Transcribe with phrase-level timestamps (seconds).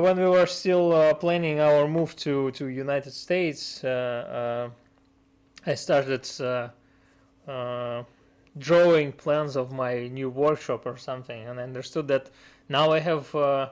[0.00, 5.74] When we were still uh, planning our move to to United States, uh, uh, I
[5.74, 6.68] started uh,
[7.50, 8.04] uh,
[8.58, 12.30] drawing plans of my new workshop or something, and I understood that
[12.68, 13.70] now I have uh,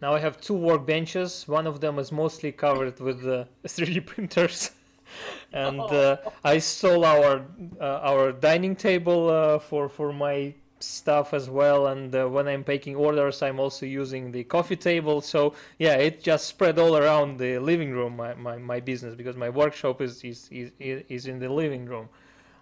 [0.00, 1.48] now I have two workbenches.
[1.48, 4.72] One of them is mostly covered with uh, 3D printers,
[5.52, 7.46] and uh, I stole our
[7.80, 11.88] uh, our dining table uh, for for my stuff as well.
[11.88, 15.20] And uh, when I'm taking orders, I'm also using the coffee table.
[15.20, 18.16] So yeah, it just spread all around the living room.
[18.16, 20.70] My, my, my business because my workshop is is is,
[21.08, 22.08] is in the living room.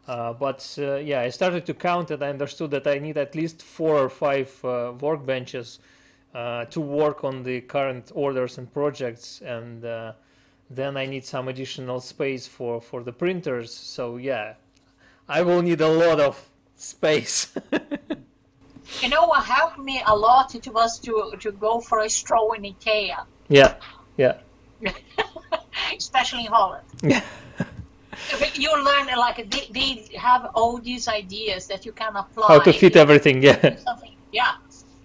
[0.08, 3.34] Uh, but uh, yeah, I started to count and I understood that I need at
[3.34, 5.78] least four or five uh, workbenches
[6.34, 10.12] uh, to work on the current orders and projects, and uh,
[10.68, 13.72] then I need some additional space for, for the printers.
[13.72, 14.54] So yeah,
[15.28, 16.49] I will need a lot of
[16.80, 17.52] space.
[19.02, 20.52] You know what helped me a lot?
[20.56, 23.74] It was to, to go for a stroll in IKEA, yeah,
[24.16, 24.38] yeah,
[25.96, 26.84] especially in Holland.
[27.00, 27.22] yeah,
[28.54, 32.48] You learn like they, they have all these ideas that you can apply.
[32.48, 33.40] how to fit everything.
[33.44, 33.76] Yeah,
[34.32, 34.54] yeah,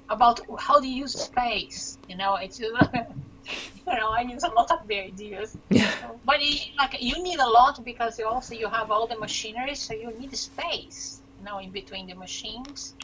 [0.10, 2.00] about how to use space.
[2.10, 5.56] You know, it's you know I use a lot of the ideas.
[5.70, 5.92] yeah,
[6.26, 9.76] But it, like you need a lot because you also you have all the machinery,
[9.76, 12.96] so you need space, know, in between the machines,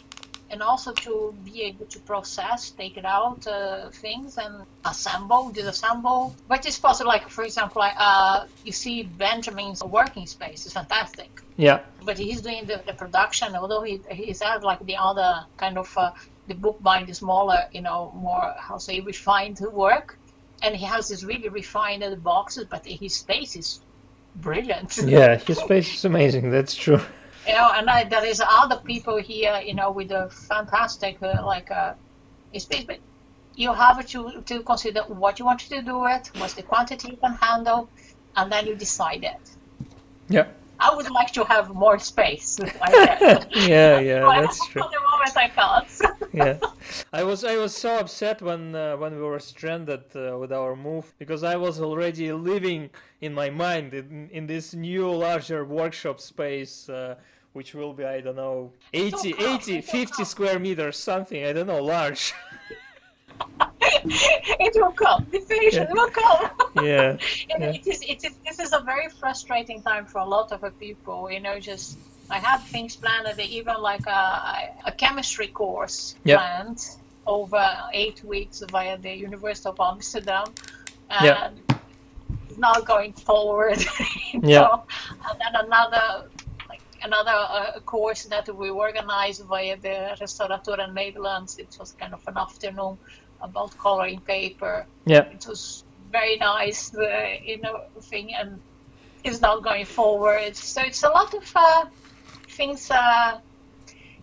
[0.50, 6.34] and also to be able to process, take it out uh, things and assemble, disassemble.
[6.48, 11.42] But it's possible, like for example, like, uh, you see Benjamin's working space is fantastic
[11.62, 15.78] yeah, but he's doing the, the production although he he's had like the other kind
[15.78, 16.12] of uh,
[16.48, 20.18] the bookbind is smaller you know more how say refined work
[20.64, 23.82] and he has this really refined boxes but his space is
[24.38, 25.38] brilliant yeah.
[25.38, 26.52] His space is amazing.
[26.52, 27.02] That's true.
[27.48, 31.46] You know and I, there is other people here you know with a fantastic uh,
[31.46, 31.94] like uh,
[32.58, 33.00] space but
[33.56, 37.18] you have to to consider what you want to do it what's the quantity you
[37.18, 37.90] can handle
[38.36, 39.50] and then you decide it.
[40.30, 40.48] Yeah,
[40.82, 42.58] I would like to have more space
[42.92, 44.22] yeah, yeah.
[44.42, 44.82] That's true.
[44.82, 46.22] The moment, I can't.
[46.34, 46.58] yeah
[47.12, 50.76] i was i was so upset when uh, when we were stranded uh, with our
[50.76, 52.90] move because i was already living
[53.20, 57.16] in my mind in, in this new larger workshop space uh,
[57.54, 61.68] which will be i don't know 80 come, 80 50 square meters something i don't
[61.68, 62.34] know large
[64.60, 65.26] it will come.
[65.32, 65.90] Be patient.
[65.90, 66.50] It will come.
[66.84, 67.18] yeah
[67.50, 67.72] yeah.
[67.78, 68.02] it is.
[68.02, 68.34] It is.
[68.46, 71.30] This is a very frustrating time for a lot of people.
[71.32, 71.98] You know, just
[72.30, 73.28] I had things planned.
[73.40, 76.38] Even like a, a chemistry course Yeah.
[76.38, 76.80] planned
[77.26, 80.46] over eight weeks via the University of Amsterdam,
[81.10, 81.52] and Yeah.
[82.50, 83.80] it's not going forward.
[84.34, 84.62] Yeah.
[84.62, 84.84] know.
[85.30, 86.30] And then another.
[86.70, 91.58] like Another uh, course that we organized via the Restauratoren Netherlands.
[91.58, 92.98] It was kind of an afternoon
[93.42, 98.60] about coloring paper yeah it was very nice, the you know thing, and
[99.24, 100.56] it's not going forward.
[100.56, 101.86] So it's a lot of uh,
[102.50, 102.92] things.
[102.92, 103.40] Uh,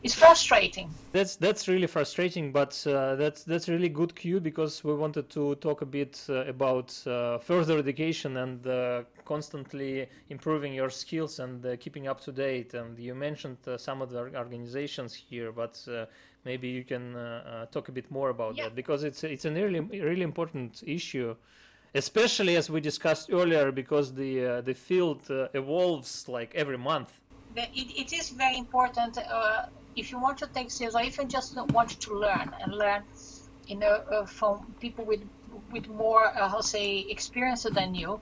[0.03, 0.89] it's frustrating.
[1.13, 5.57] That's that's really frustrating, but uh, that's that's really good cue because we wanted to
[5.57, 11.65] talk a bit uh, about uh, further education and uh, constantly improving your skills and
[11.67, 12.75] uh, keeping up to date.
[12.75, 16.07] And you mentioned uh, some of the organizations here, but uh,
[16.51, 18.65] maybe you can uh, uh, talk a bit more about Yeah.
[18.65, 21.31] that because it's it's a really really important issue.
[21.95, 27.11] Especially as we discussed earlier, because the uh, the field uh, evolves like every month.
[27.81, 29.63] It, it is very important uh,
[29.97, 33.03] if you want to take sales or even just want to learn and learn,
[33.71, 34.55] you know, uh, from
[34.85, 35.23] people with
[35.75, 36.87] with more uh, how say
[37.17, 38.13] experience than you.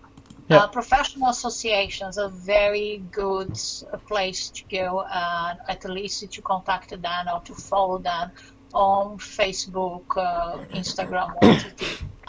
[0.49, 0.59] Yeah.
[0.59, 3.59] Uh, professional associations are very good
[3.93, 8.31] uh, place to go and at least to contact them or to follow them
[8.73, 11.35] on Facebook, uh, Instagram,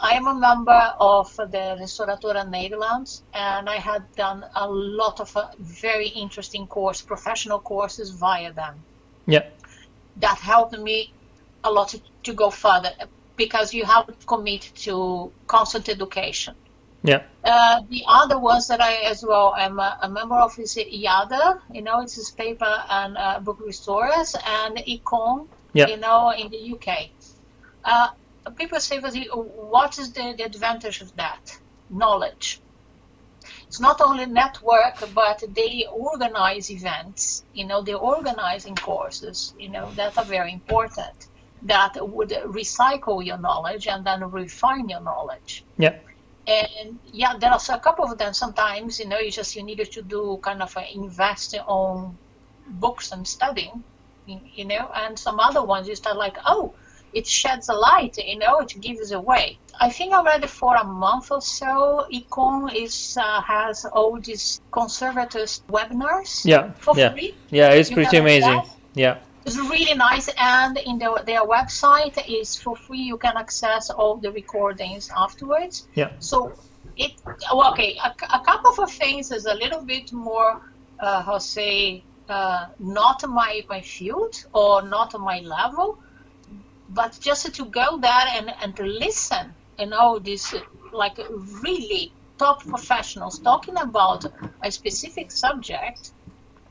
[0.00, 5.36] I am a member of the Restauratoren Nederlands, and I had done a lot of
[5.36, 8.76] uh, very interesting course, professional courses via them.
[9.26, 9.46] Yeah,
[10.16, 11.12] That helped me
[11.64, 12.90] a lot to, to go further
[13.36, 16.54] because you have to commit to constant education.
[17.02, 20.74] Yeah, Uh, the other ones that I as well am a, a member of is
[20.76, 25.86] IADA, you know, it's this paper and uh, book restorers, and Icon, Yeah.
[25.88, 27.10] you know, in the UK.
[27.84, 28.08] Uh,
[28.56, 29.12] people say, "Well,
[29.70, 31.40] what is the, the advantage of that?
[31.88, 32.60] Knowledge.
[33.68, 39.90] It's not only network, but they organize events, you know, they're organizing courses, you know,
[39.92, 41.28] that are very important,
[41.62, 45.98] that would recycle your knowledge and then refine your knowledge yeah,
[46.48, 49.90] and yeah there are a couple of them sometimes you know you just you needed
[49.92, 52.16] to do kind of invest on
[52.80, 53.84] books and studying
[54.26, 56.74] you know and some other ones you start like oh
[57.12, 59.58] it sheds a light, you know, it gives away.
[59.80, 65.62] I think already for a month or so, Icon is uh, has all these conservators
[65.68, 67.34] webinars Yeah, for yeah, free.
[67.50, 67.70] yeah.
[67.70, 68.62] It's You pretty amazing.
[68.94, 73.00] Yeah, It's really nice, and in their, their website is for free.
[73.00, 75.86] You can access all the recordings afterwards.
[75.94, 76.52] yeah, So
[76.96, 77.12] it
[77.54, 77.96] well, okay.
[78.04, 80.60] A, a couple of things is a little bit more,
[81.00, 85.98] uh, how say, uh, not my my field or not my level,
[86.88, 90.60] but just to go there and and to listen, and all this uh,
[90.92, 91.18] like
[91.62, 94.24] really top professionals talking about
[94.62, 96.12] a specific subject.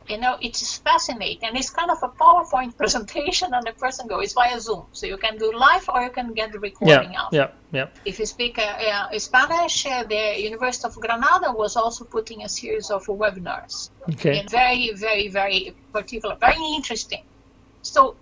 [0.09, 4.33] You know, it's fascinating, and it's kind of a PowerPoint presentation, and the person goes
[4.33, 7.33] via Zoom, so you can do live or you can get the recording yeah, out
[7.33, 7.87] yeah, yeah.
[8.05, 12.49] if you speak uh, uh, Spanish, uh, the University of Granada was also putting a
[12.49, 13.89] series of webinars.
[14.09, 14.39] Okay.
[14.39, 17.23] And very, very, very particular, very interesting.
[17.81, 18.15] So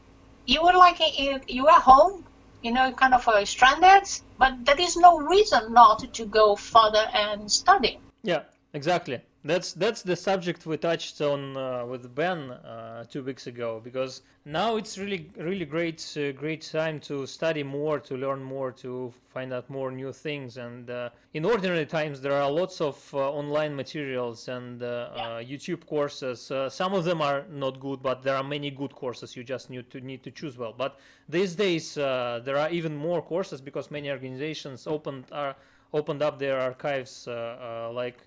[0.46, 2.24] you were like uh, you are home,
[2.62, 7.06] you know, kind of uh, stranded, but there is no reason not to go further
[7.14, 8.00] and study.
[8.24, 8.44] Yeah,
[8.74, 9.22] exactly.
[9.46, 14.24] That's that's the subject we touched on uh, with Ben uh, two weeks ago because
[14.44, 19.14] now it's really really great uh, great time to study more, to learn more, to
[19.28, 20.58] find out more new things.
[20.58, 25.22] And uh, in ordinary times, there are lots of uh, online materials and uh, uh,
[25.44, 26.50] YouTube courses.
[26.50, 29.36] Uh, some of them are not good, but there are many good courses.
[29.36, 30.74] You just need to need to choose well.
[30.76, 31.00] But
[31.30, 35.56] these days, uh, there are even more courses because many organizations opened are
[35.94, 38.18] opened up their archives, uh, uh, like.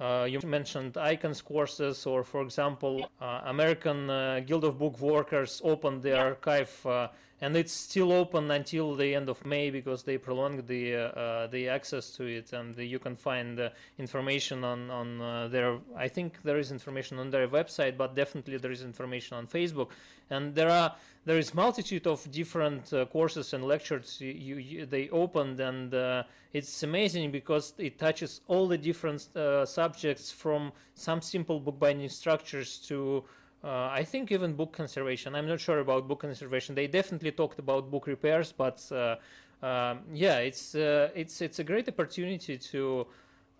[0.00, 5.60] Uh, you mentioned Icon's courses, or for example, uh, American uh, Guild of Book Workers
[5.64, 7.08] opened their archive, uh,
[7.44, 11.46] and it's still open until the end of May because they prolonged the uh, uh,
[11.48, 13.68] the access to it, and you can find uh,
[13.98, 15.78] information on on uh, their.
[15.94, 19.90] I think there is information on their website, but definitely there is information on Facebook,
[20.30, 20.96] and there are
[21.26, 26.22] there is multitude of different uh, courses and lectures you, you, they opened and uh,
[26.52, 29.26] it's amazing because it touches all the different
[29.66, 33.24] subjects from some simple bookbinding structures to
[33.64, 35.34] uh, I think even book conservation.
[35.34, 36.74] I'm not sure about book conservation.
[36.74, 39.16] They definitely talked about book repairs, but uh,
[39.64, 43.06] um, yeah, it's uh, it's it's a great opportunity to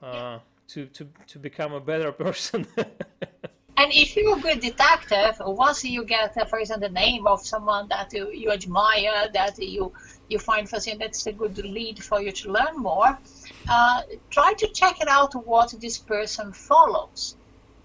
[0.02, 2.66] uh, to to to become a better person.
[3.76, 7.44] And if you're a good detective, once you get, uh, for example, the name of
[7.44, 9.92] someone that you, you admire, that you
[10.28, 13.18] you find fascinating, that's a good lead for you to learn more.
[13.68, 17.36] Uh, try to check it out what this person follows,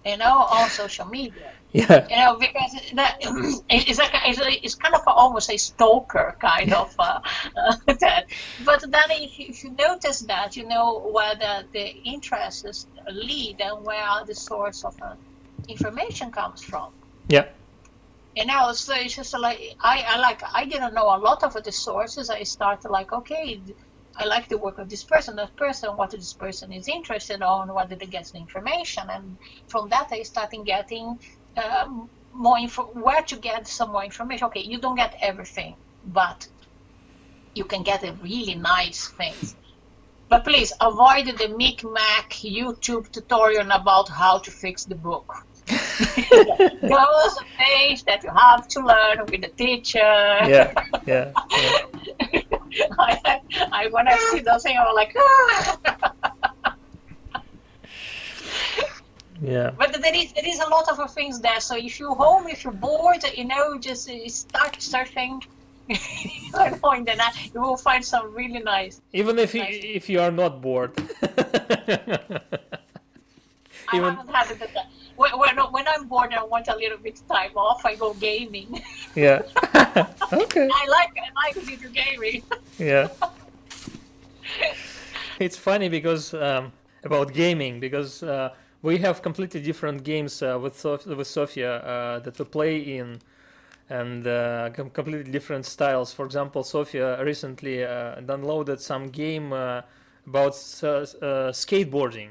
[0.04, 1.52] you know, on social media.
[1.72, 3.16] Yeah, You know, because that,
[3.70, 7.20] it's like a, it's, a, it's kind of a, almost a stalker kind of uh,
[7.56, 8.24] uh, that.
[8.58, 13.60] But then if, you- if you notice that, you know where the, the interests lead
[13.60, 15.14] and where the source of uh,
[15.68, 16.90] information comes from.
[17.28, 17.46] yeah,
[18.34, 21.52] You know, so it's just like I, I like I didn't know a lot of
[21.62, 22.30] the sources.
[22.30, 23.62] I started like, okay,
[24.16, 27.72] I like the work of this person, that person, what this person is interested on,
[27.74, 29.38] what did they get the information, and
[29.68, 31.18] from that I started getting
[31.56, 34.46] um, more info, where to get some more information.
[34.46, 35.74] Okay, you don't get everything,
[36.06, 36.46] but
[37.54, 39.56] you can get a really nice things.
[40.28, 45.34] But please avoid the Mic-Mac YouTube tutorial about how to fix the book.
[45.66, 49.98] Those things that you have to learn with the teacher.
[49.98, 50.72] yeah,
[51.06, 52.42] yeah, yeah.
[52.98, 53.40] I,
[53.72, 56.14] I when I see those things, I'm like, ah.
[59.42, 59.70] yeah.
[59.76, 61.60] but there is there is a lot of things there.
[61.60, 65.44] So if you're home, if you're bored, you know, just uh, start surfing.
[66.54, 69.00] I know in the night you will find some really nice.
[69.12, 70.92] Even if you, if you are not bored.
[73.92, 74.70] I Even haven't had it.
[75.16, 77.96] When, when, when I'm bored and I want a little bit of time off, I
[77.96, 78.82] go gaming.
[79.14, 79.42] yeah.
[80.32, 80.68] okay.
[80.72, 82.42] I like I like video gaming.
[82.78, 83.08] Yeah.
[85.40, 88.50] It's funny because um, about gaming because uh,
[88.82, 93.18] we have completely different games uh, with Sof- with Sofia uh, that we play in,
[93.90, 96.12] and uh, com- completely different styles.
[96.12, 99.82] For example, Sofia recently uh, downloaded some game uh,
[100.26, 102.30] about uh, skateboarding.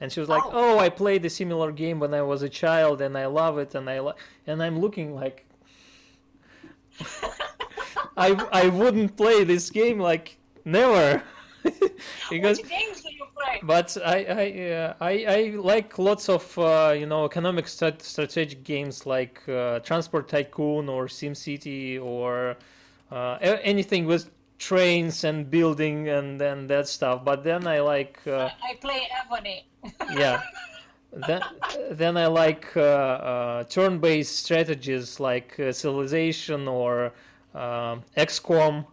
[0.00, 0.50] And she was like, Oh.
[0.52, 3.74] "Oh, I played a similar game when I was a child, and I love it."
[3.74, 4.12] And I li-.
[4.46, 5.46] and I'm looking like,
[8.16, 11.22] I I wouldn't play this game like never,
[12.30, 13.10] because Which games do
[13.62, 18.64] but I I, uh, I I like lots of uh, you know economic strat- strategic
[18.64, 22.56] games like uh, Transport Tycoon or SimCity or
[23.10, 27.24] uh, anything with trains and building and then that stuff.
[27.24, 29.66] But then I like uh, I play Ebony.
[30.16, 30.42] yeah.
[31.12, 31.42] Then,
[31.92, 37.12] then I like uh, uh, turn-based strategies like uh, Civilization or
[37.54, 38.84] um XCOM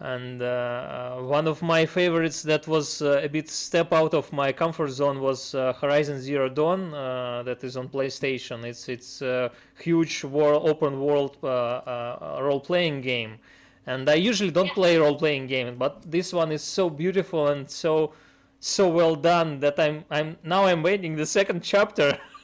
[0.00, 4.52] and uh, one of my favorites that was uh, a bit step out of my
[4.52, 6.92] comfort zone was uh, Horizon Zero Dawn
[7.44, 8.64] that is on PlayStation.
[8.64, 13.38] It's it's a huge world, open world role playing game,
[13.86, 17.68] and I usually don't play role playing games, but this one is so beautiful and
[17.68, 18.12] so
[18.60, 22.18] so well done that I'm I'm now I'm waiting the second chapter.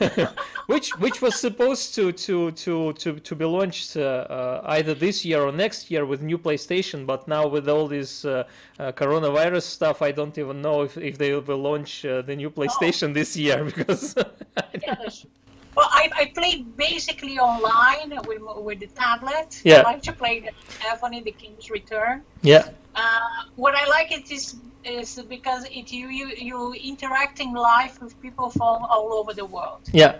[0.66, 5.24] which which was supposed to to to to, to be launched uh, uh, either this
[5.24, 8.44] year or next year with new PlayStation, but now with all this uh,
[8.78, 12.50] uh coronavirus stuff, I don't even know if, if they will launch uh, the new
[12.50, 13.14] PlayStation oh.
[13.14, 14.14] this year because.
[15.76, 19.62] well, I, I played basically online with, with the tablet.
[19.64, 19.80] Yeah.
[19.80, 20.50] I like to play the
[20.82, 22.22] Symphony, The King's Return.
[22.42, 22.68] Yeah.
[22.98, 28.20] Uh, what I like it is is because it you you you interacting live with
[28.20, 29.82] people from all over the world.
[29.92, 30.14] Yeah.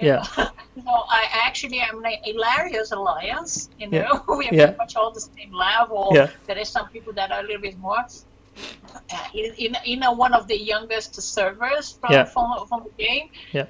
[0.00, 0.22] Yeah.
[0.86, 3.70] so I actually am a hilarious alliance.
[3.80, 4.36] You know, yeah.
[4.38, 4.66] we have yeah.
[4.66, 6.10] pretty much all the same level.
[6.12, 6.28] Yeah.
[6.46, 8.04] There is some people that are a little bit more.
[9.12, 12.24] Uh, in, in, in a, one of the youngest servers from, yeah.
[12.24, 13.28] from, from the game.
[13.52, 13.66] Yeah.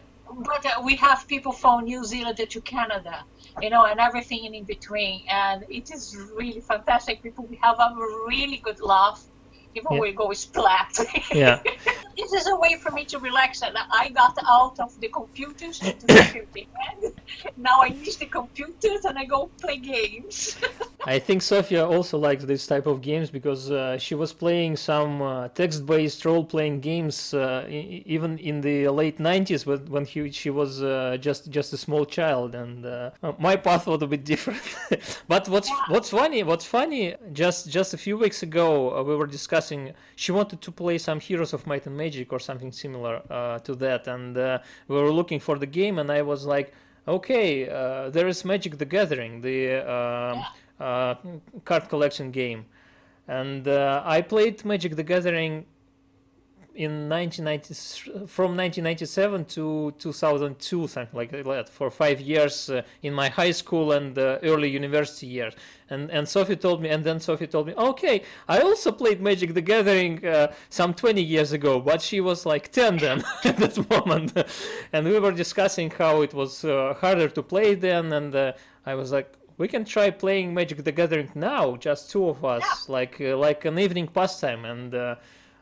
[0.51, 3.25] But uh, we have people from New Zealand to Canada,
[3.61, 5.23] you know, and everything in between.
[5.31, 7.23] And it is really fantastic.
[7.23, 7.95] People, we have a
[8.29, 9.27] really good laugh
[9.79, 10.01] even yeah.
[10.01, 10.93] we go splat.
[11.33, 11.63] yeah.
[12.19, 15.77] this is a way for me to relax, and I got out of the computers
[15.83, 16.07] into
[17.57, 20.57] now I miss the computers and I go play games.
[21.05, 25.23] I think Sofia also likes this type of games because uh, she was playing some
[25.23, 30.51] uh, text-based role-playing games uh, I- even in the late 90s when, when he, she
[30.51, 34.61] was uh, just just a small child, and uh, my path was a bit different.
[35.29, 35.93] but what's yeah.
[35.95, 36.43] what's funny?
[36.43, 37.15] What's funny?
[37.33, 38.67] Just just a few weeks ago
[38.97, 39.68] uh, we were discussing.
[40.17, 43.23] She wanted to play some Heroes of Might and Magic or something similar
[43.65, 44.37] to that, and
[44.89, 46.73] we were looking for the game, and I was like
[47.09, 51.15] okay, uh, there is Magic the Gathering, the uh, uh,
[51.65, 52.67] card collection game,
[53.27, 55.65] and uh, I played Magic the Gathering
[56.79, 63.29] in 1990 from 1997 to 2002 something like that for five years uh, in my
[63.29, 65.55] high school and uh, early university years
[65.91, 69.55] and and sophie told me and then sophie told me okay i also played magic
[69.55, 73.91] the gathering uh, some 20 years ago but she was like 10 then at that
[73.91, 74.33] moment
[74.93, 78.53] and we were discussing how it was uh, harder to play then and uh,
[78.87, 82.63] i was like we can try playing magic the gathering now just two of us
[82.63, 82.93] yeah.
[82.93, 84.95] like uh, like an evening pastime and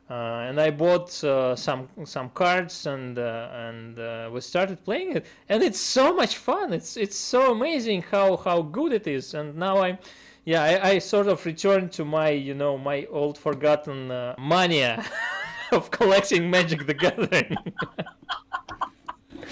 [0.09, 5.27] uh, and I bought uh, some some cards and uh, and we started playing it
[5.49, 9.57] and it's so much fun it's it's so amazing how how good it is and
[9.57, 9.99] now I'm
[10.45, 14.09] yeah I, I sort of returned to my you know my old forgotten
[14.39, 15.05] mania
[15.73, 17.57] of collecting Magic the Gathering.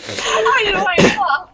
[0.07, 1.47] Know, I.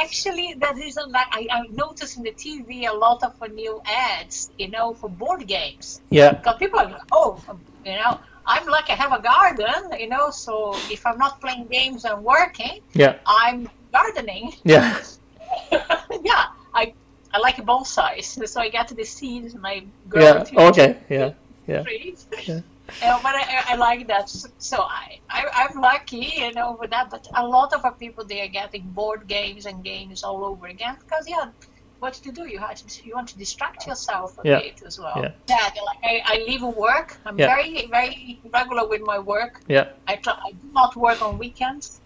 [0.00, 4.50] Actually, that is like I, I noticed in the TV a lot of new ads,
[4.58, 6.00] you know, for board games.
[6.10, 6.32] Yeah.
[6.32, 7.40] Because people, are, oh,
[7.84, 11.66] you know, I'm lucky I have a garden, you know, so if I'm not playing
[11.66, 14.54] games and working, yeah, I'm gardening.
[14.64, 15.02] Yeah.
[15.70, 16.94] yeah, I
[17.32, 20.68] I like bonsais, so I get the seeds and I grow yeah.
[20.68, 20.96] Okay.
[21.08, 21.32] Yeah.
[21.66, 21.82] Yeah.
[21.82, 22.26] Trees.
[23.02, 23.20] Yeah.
[23.22, 24.28] but I, I like that.
[24.58, 27.08] So I, I, am lucky, you know, with that.
[27.08, 30.96] But a lot of people, they are getting board games and games all over again
[30.98, 31.50] because, yeah,
[32.00, 32.46] what to do.
[32.46, 34.60] You have to, you want to distract yourself a yeah.
[34.60, 35.12] bit as well.
[35.16, 35.32] Yeah.
[35.48, 37.16] yeah like I, I leave work.
[37.24, 37.46] I'm yeah.
[37.54, 39.60] very very regular with my work.
[39.68, 39.88] Yeah.
[40.08, 42.00] I try, I do not work on weekends.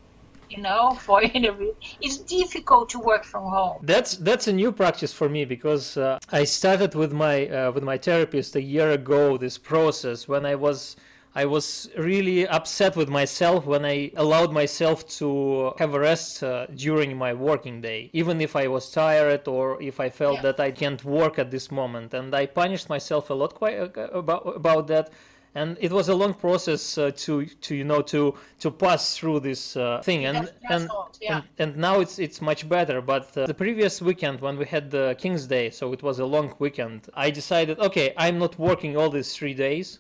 [0.51, 3.79] You know, for interview, it's difficult to work from home.
[3.83, 7.83] That's that's a new practice for me because uh, I started with my uh, with
[7.83, 9.37] my therapist a year ago.
[9.39, 10.97] This process when I was
[11.37, 16.67] I was really upset with myself when I allowed myself to have a rest uh,
[16.67, 20.43] during my working day, even if I was tired or if I felt yeah.
[20.43, 22.15] that I can't work at this moment.
[22.15, 25.11] And I punished myself a lot quite uh, about about that.
[25.57, 29.41] And it was a long process uh, to to you know to to pass through
[29.41, 30.27] this uh, thing.
[30.27, 30.89] And and,
[31.21, 31.37] yeah.
[31.37, 33.01] and, and now it's it's much better.
[33.01, 36.27] But uh, the previous weekend when we had the King's Day, so it was a
[36.27, 37.09] long weekend.
[37.15, 39.99] I decided, okay, I'm not working all these three days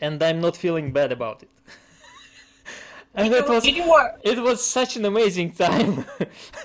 [0.00, 1.50] and I'm not feeling bad about it.
[3.14, 3.66] and it was
[4.22, 6.04] it was such an amazing time.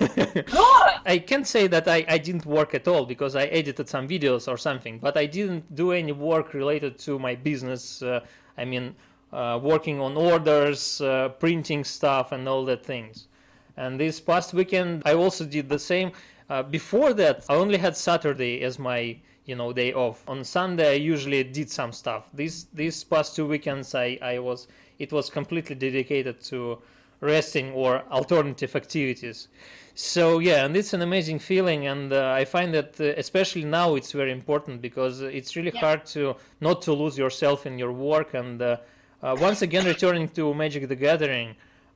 [1.04, 4.48] I can't say that I, I didn't work at all because I edited some videos
[4.48, 8.02] or something, but I didn't do any work related to my business.
[8.02, 8.20] Uh,
[8.56, 8.94] I mean,
[9.32, 13.28] uh, working on orders, uh, printing stuff, and all that things.
[13.76, 16.12] And this past weekend, I also did the same.
[16.50, 20.90] Uh, before that, I only had Saturday as my you know day off on sunday
[20.92, 24.68] i usually did some stuff this these past two weekends i i was
[24.98, 26.78] it was completely dedicated to
[27.20, 29.48] resting or alternative activities.
[29.94, 33.94] So yeah, and it's an amazing feeling, and uh, I find that uh, especially now
[33.94, 35.80] it's very important because it's really Yeah.
[35.80, 38.34] hard to not to lose yourself in your work.
[38.34, 38.76] And uh,
[39.22, 41.50] uh, once again, returning to Magic the Gathering,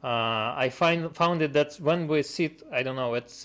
[0.04, 3.44] uh, I find found it that when we sit, I don't know, it's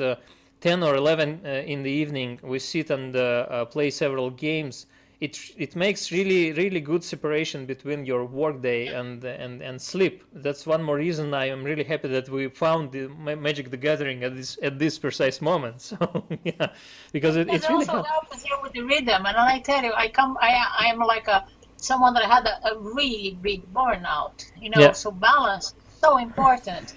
[0.61, 4.29] uh, ten or eleven uh, in the evening, we sit and uh, uh, play several
[4.31, 4.87] games.
[5.21, 10.23] It it makes really really good separation between your workday and and and sleep.
[10.33, 13.77] That's one more reason I am really happy that we found the Ma- Magic the
[13.77, 15.81] Gathering at this at this precise moment.
[15.97, 16.67] So yeah,
[17.11, 18.09] because it, It it really also helps.
[18.09, 21.27] helps you with the rhythm, and I tell you, I come, I, I am like
[21.27, 21.45] a
[21.77, 24.45] someone that had a, a really big burnout.
[24.59, 24.91] You know, Yeah.
[24.93, 26.95] so balance so important.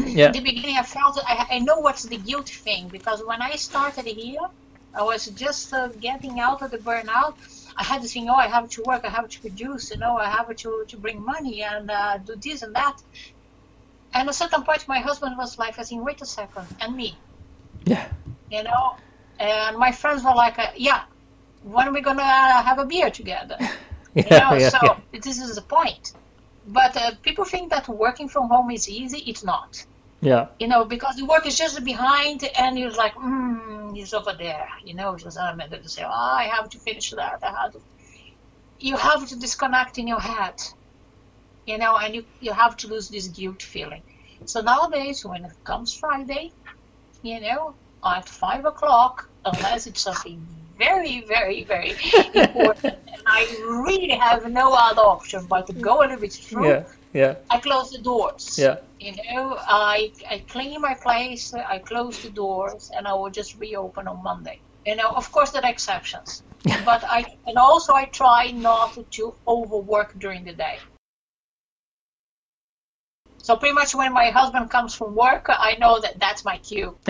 [0.00, 0.26] Yeah.
[0.26, 3.56] In the beginning, I felt I, I know what's the guilt thing because when I
[3.56, 4.40] started here,
[4.94, 7.34] I was just uh, getting out of the burnout.
[7.76, 10.16] I had to think, oh, I have to work, I have to produce, you know,
[10.16, 12.96] I have to to bring money and uh, do this and that.
[14.14, 16.96] And at a certain point, my husband was like, I think, wait a second, and
[16.96, 17.16] me
[17.84, 18.08] Yeah.
[18.50, 18.96] you know.
[19.38, 21.02] And my friends were like, uh, "Yeah,
[21.62, 23.58] when are we gonna have a beer together?"
[24.14, 24.54] You know.
[24.54, 24.96] yeah, so yeah.
[25.20, 26.14] this is the point.
[26.66, 29.18] But uh, people think that working from home is easy.
[29.18, 29.86] It's not.
[30.20, 30.48] Yeah.
[30.58, 34.68] You know, because the work is just behind, and you're like, "Hmm, he's over there."
[34.84, 37.38] You know, just I'm meant to say, "Oh, I have to finish that.
[37.42, 37.80] I have to."
[38.78, 40.54] You have to disconnect in your head.
[41.66, 44.02] You know, and you you have to lose this guilt feeling.
[44.46, 46.50] So nowadays, when it comes Friday,
[47.22, 50.46] you know, at five o'clock, unless it's something
[50.78, 51.90] very, very, very
[52.34, 56.68] important, and I really have no other option but to go a little bit through.
[56.68, 56.84] Yeah.
[57.12, 57.36] Yeah.
[57.48, 58.58] I close the doors.
[58.58, 58.76] Yeah.
[59.00, 63.58] You know, I I clean my place, I close the doors, and I will just
[63.58, 64.60] reopen on Monday.
[64.86, 66.42] You know, of course there are exceptions,
[66.84, 70.78] but I and also I try not to overwork during the day.
[73.46, 76.96] So pretty much when my husband comes from work, I know that that's my cue.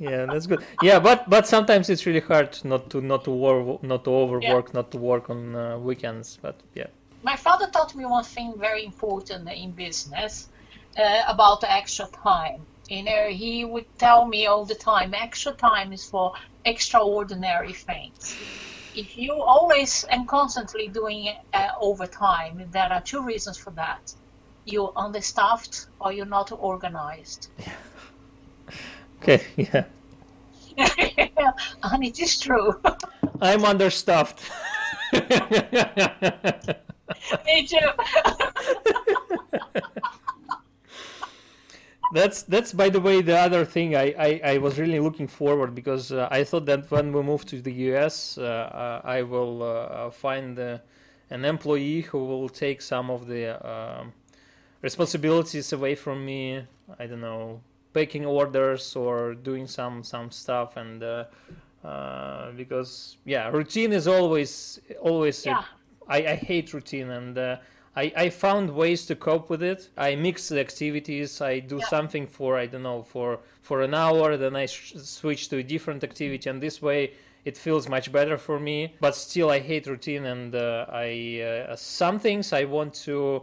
[0.00, 0.64] yeah, that's good.
[0.82, 4.74] Yeah, but but sometimes it's really hard not to not to war, not to overwork,
[4.74, 6.36] not to work on uh, weekends.
[6.42, 6.88] But yeah,
[7.22, 10.48] My father taught me one thing very important in business
[10.98, 12.66] uh, about extra time.
[12.88, 16.32] You know, he would tell me all the time, extra time is for
[16.64, 18.34] extraordinary things.
[18.94, 24.14] If you always and constantly doing uh, overtime, there are two reasons for that.
[24.64, 27.48] You're understaffed or you're not organized.
[27.58, 27.72] Yeah.
[29.22, 29.84] okay, yeah,
[31.82, 32.80] and it is true.
[33.40, 34.42] I'm understaffed.
[35.12, 35.20] me
[37.66, 37.90] too.
[42.12, 45.74] That's that's by the way the other thing I, I, I was really looking forward
[45.74, 49.62] because uh, I thought that when we move to the US uh, uh, I will
[49.62, 50.78] uh, find uh,
[51.30, 54.12] an employee who will take some of the um
[54.82, 56.62] responsibilities away from me
[56.98, 57.60] I don't know
[57.94, 61.24] picking orders or doing some some stuff and uh,
[61.84, 65.62] uh, because yeah routine is always always Yeah.
[66.06, 67.56] I, I hate routine and uh,
[67.96, 69.88] I, I found ways to cope with it.
[69.96, 71.40] I mix the activities.
[71.40, 71.86] I do Yeah.
[71.88, 75.62] something for I don't know for for an hour, then I sh- switch to a
[75.62, 77.12] different activity, and this way
[77.44, 78.94] it feels much better for me.
[79.00, 83.42] But still, I hate routine, and uh, I uh, some things I want to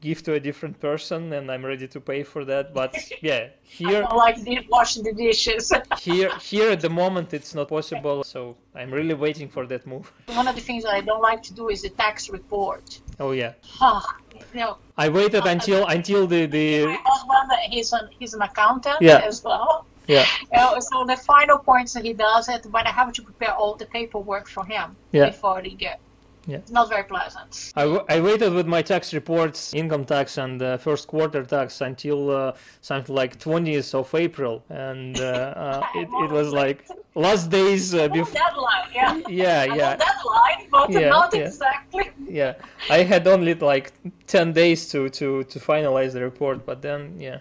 [0.00, 2.72] give to a different person, and I'm ready to pay for that.
[2.74, 4.36] But yeah, here like
[4.68, 5.72] washing the dishes.
[5.98, 8.24] here here at the moment it's not possible.
[8.24, 10.12] So I'm really waiting for that move.
[10.26, 13.00] One of the things that I don't like to do is the tax report.
[13.20, 14.16] Oh yeah, Ah,
[14.54, 19.18] know, I waited until until the the my husband, he's an he's an accountant Yeah.
[19.30, 19.86] as well.
[20.06, 23.54] yeah know, so the final points that he does it, but I have to prepare
[23.54, 25.26] all the paperwork for him Yeah.
[25.30, 25.98] before he get.
[26.48, 26.56] Yeah.
[26.56, 27.72] It's not very pleasant.
[27.76, 31.82] I, w- I waited with my tax reports, income tax and uh, first quarter tax
[31.82, 37.50] until uh, something like 20th of April, and uh, uh, it, it was like last
[37.50, 38.32] days uh, before.
[38.32, 39.20] deadline, yeah.
[39.28, 41.40] Yeah, I yeah, deadline, but Yeah, not yeah.
[41.48, 42.10] exactly.
[42.26, 42.54] yeah.
[42.88, 43.92] I had only like
[44.26, 47.40] 10 days to to to finalize the report, but then yeah,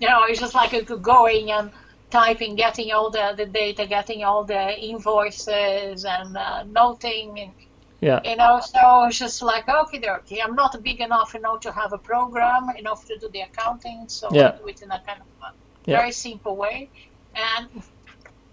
[0.00, 1.70] You know, it's just like going and
[2.14, 7.52] typing, getting all the, the data, getting all the invoices and uh, noting and
[8.00, 11.56] yeah, you know so it's just like okay okay i'm not big enough you know
[11.56, 14.48] to have a program enough to do the accounting so Yeah.
[14.48, 15.50] i do it in a kind of a
[15.90, 15.98] Yeah.
[15.98, 16.90] very simple way
[17.34, 17.68] and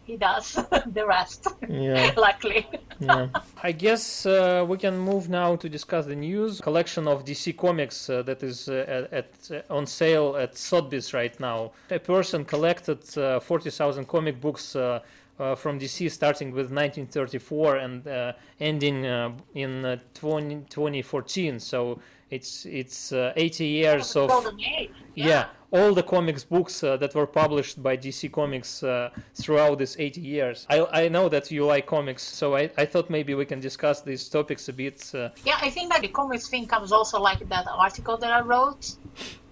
[0.04, 0.54] he does
[0.94, 2.12] the rest yeah.
[2.18, 2.68] luckily
[3.00, 3.28] yeah.
[3.64, 6.62] I guess uh, we can move now to discuss the news.
[6.62, 11.14] Collection of DC comics uh, that is uh, at, at uh, on sale at Sotheby's
[11.14, 11.72] right now.
[11.90, 14.76] A person collected uh, 40,000 comic books.
[14.76, 15.00] Uh,
[15.40, 21.60] uh, from DC, starting with 1934 and uh, ending uh, in uh, 20, 2014.
[21.60, 22.00] So
[22.32, 24.32] it's it's uh, 80 years of
[24.80, 24.90] Age.
[25.16, 25.46] yeah.
[25.74, 30.20] all the comics books uh, that were published by DC Comics uh, throughout these 80
[30.22, 30.66] years.
[30.70, 34.02] I, I know that you like comics, so I, I thought maybe we can discuss
[34.02, 35.10] these topics a bit.
[35.14, 38.42] Uh, Yeah, I think that the comics thing comes also like that article that I
[38.42, 38.96] wrote.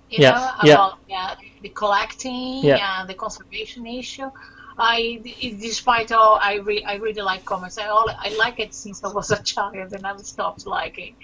[0.10, 3.00] You Yeah, know, about yeah, the collecting Yeah.
[3.02, 4.30] and the conservation issue.
[4.82, 5.22] I,
[5.60, 7.78] despite all, I re, I really like comics.
[7.78, 11.16] I all, I like it since I was a child, and I stopped liking.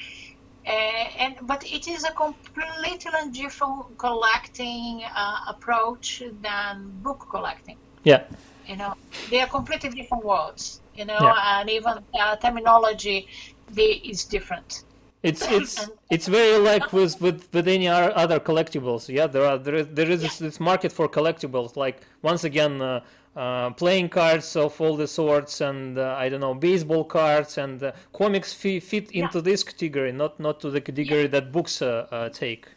[0.68, 0.72] Uh,
[1.20, 2.98] and but it is a completely
[3.32, 7.78] different collecting uh, approach than book collecting.
[8.04, 8.24] yeah,
[8.68, 8.94] You know,
[9.30, 10.82] they are completely different worlds.
[10.96, 11.60] You know, Yeah.
[11.60, 13.28] and even uh, terminology
[13.70, 14.84] they, is different.
[15.22, 19.08] it's it's it's very like with with with any other collectibles.
[19.08, 21.76] Yeah, there are there is, there is this, this market for collectibles.
[21.76, 22.82] Like once again.
[23.36, 27.84] Uh, playing cards of all the sorts and uh, I don't know baseball cards and
[27.84, 32.08] uh, comics fi- fit into this category, not not to the category that books uh,
[32.12, 32.68] uh, take.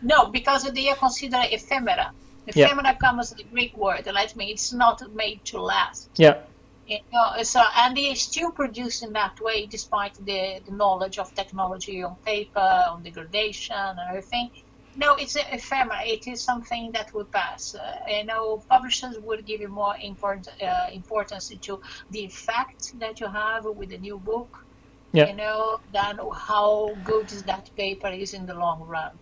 [0.00, 2.12] No, because they are considered ephemera.
[2.54, 2.66] Yeah.
[2.66, 4.06] Ephemera comes from the Greek word.
[4.06, 4.50] Let me.
[4.50, 6.08] It's not made to last.
[6.16, 6.38] Yeah,
[6.86, 11.18] You know, so and they are still produce in that way, despite the, the knowledge
[11.18, 14.50] of technology on paper, on degradation, and everything.
[14.98, 16.02] No, it's a ephemera.
[16.04, 17.74] It is something that will pass.
[17.74, 21.80] Uh, you know, publishers will give you more important uh, importance to
[22.10, 24.64] the effect that you have with the new book.
[25.12, 25.28] Yeah.
[25.28, 29.12] You know, than how good that paper is in the long run.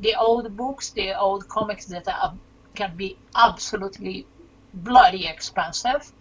[0.00, 2.34] The old books, the old comics that are,
[2.74, 4.26] can be absolutely
[4.74, 6.12] bloody expensive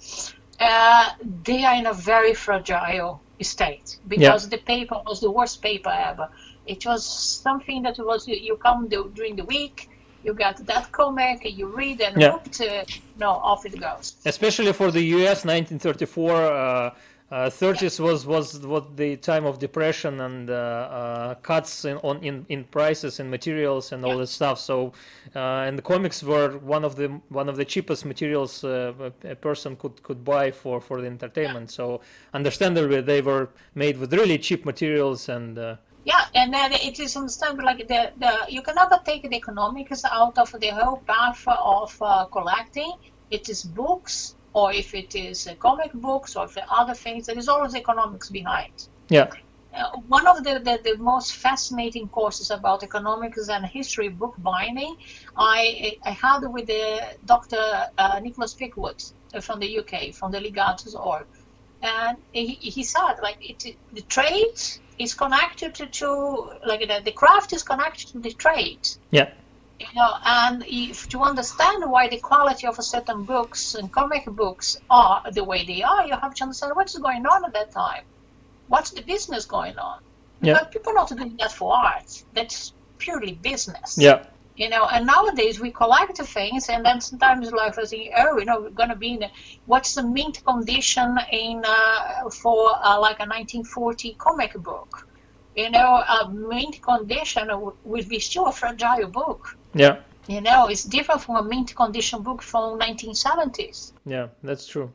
[0.59, 1.09] uh,
[1.43, 6.29] they are in a very fragile state because the paper was the worst paper ever.
[6.67, 9.89] It was something that was you come do, during the week,
[10.23, 12.31] you got that comic, you read and Yeah.
[12.31, 12.83] whooped, uh,
[13.17, 14.15] no, off it goes.
[14.25, 16.31] especially for the US, 1934.
[16.31, 16.91] Uh,
[17.29, 22.23] uh, 30s was was what the time of depression and uh, uh, cuts in on
[22.23, 24.21] in, in prices and materials and all Yeah.
[24.21, 24.59] that stuff.
[24.59, 24.93] So,
[25.35, 28.93] uh, and the comics were one of the one of the cheapest materials uh,
[29.25, 31.69] a, a person could could buy for for the entertainment.
[31.69, 31.99] So,
[32.33, 35.77] understandably, they were made with really cheap materials and.
[36.07, 40.03] Uh, Yeah, and then it is understandable like the, the you cannot take the economics
[40.05, 42.93] out of the whole path of uh, collecting.
[43.29, 47.25] It is books, or if it is uh, comic books, or if other things.
[47.25, 48.87] There is always economics behind.
[49.09, 49.27] yeah,
[49.73, 54.95] Uh, one of the, the, the most fascinating courses about economics and history book binding
[55.35, 56.85] I, I had with the
[57.25, 57.61] Dr.
[57.97, 61.27] Uh, Nicholas Pickwoad uh, from the UK, from the Ligatus org.
[61.81, 64.57] And he, he said, like, it, the trade
[64.97, 66.07] is connected to, to
[66.65, 68.87] like, the, the craft is connected to the trade.
[69.11, 69.29] yeah,
[69.79, 74.25] You know, and if to understand why the quality of a certain books and comic
[74.25, 77.71] books are the way they are, you have to understand what's going on at that
[77.71, 78.03] time.
[78.67, 79.99] What's the business going on?
[80.41, 80.53] Yeah.
[80.53, 82.23] But people are not doing that for art.
[82.33, 83.97] That's purely business.
[83.97, 84.25] yeah,
[84.57, 88.39] You know, and nowadays we collect the things, and then sometimes like I think, oh,
[88.39, 89.31] you know, we're gonna be in a,
[89.67, 95.07] what's the mint condition in uh, for uh, like a 1940 comic book?
[95.55, 97.49] You know, a mint condition
[97.83, 99.55] would be still a fragile book.
[99.75, 103.93] yeah, You know, it's different from a mint condition book from 1970s.
[104.05, 104.27] yeah.
[104.43, 104.91] That's true.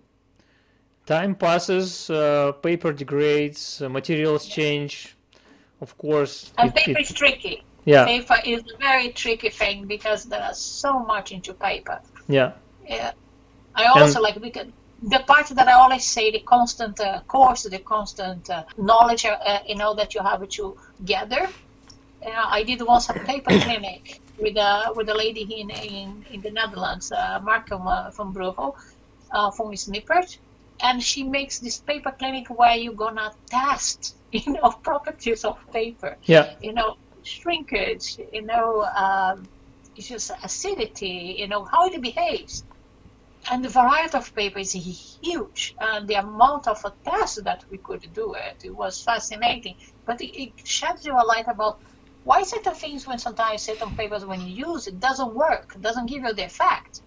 [1.07, 5.17] Time passes, uh, paper degrades, uh, materials change.
[5.81, 7.63] Of course, And it- paper it- is tricky.
[7.85, 12.01] Yeah, Paper is a very tricky thing because there's so much into paper.
[12.29, 12.53] yeah,
[12.89, 13.13] Yeah.
[13.75, 14.67] I also like because
[15.03, 19.31] the part that I always say the constant uh, course, the constant uh, knowledge, uh,
[19.31, 21.49] uh, you know, that you have to gather.
[22.25, 26.51] I did once a paper clinic with a with a lady in in, in the
[26.51, 28.77] Netherlands, uh, Markham uh, from Bruegel,
[29.33, 30.39] uh, from Snippert,
[30.81, 36.17] and she makes this paper clinic where you're gonna test, you know, properties of paper
[36.25, 39.49] yeah, you know, shrinkage, you know, um,
[39.97, 42.65] it's just acidity, you know, how it behaves.
[43.51, 48.03] And the variety of paper is huge, and the amount of tests that we could
[48.13, 49.77] do it, it was fascinating.
[50.07, 51.79] But it, it sheds you a light about
[52.23, 56.23] why certain things, when sometimes certain papers, when you use it, doesn't work, doesn't give
[56.23, 57.03] you the effect.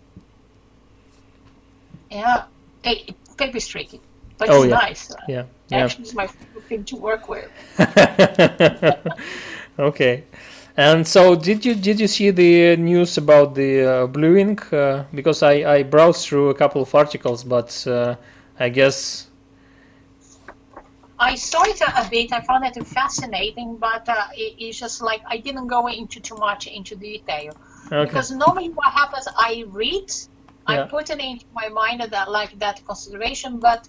[2.10, 2.44] Yeah,
[2.84, 4.02] pa- paper is tricky,
[4.38, 4.80] but Oh, it's yeah.
[4.82, 5.10] nice.
[5.28, 5.84] yeah, yeah.
[5.86, 7.52] Actually, it's my favorite thing to work with.
[9.80, 10.24] okay.
[10.78, 14.74] And so, did you did you see the news about the uh, blue ink?
[14.74, 18.16] Uh, because I I browsed through a couple of articles, but uh,
[18.60, 19.28] I guess
[21.20, 22.34] I saw it a, a bit.
[22.34, 26.36] I found it fascinating, but uh, it, it's just like I didn't go into too
[26.36, 27.56] much into detail
[27.88, 28.04] okay.
[28.06, 30.12] because normally what happens, I read,
[30.68, 30.84] Yeah.
[30.84, 33.88] I put it into my mind that like that consideration, but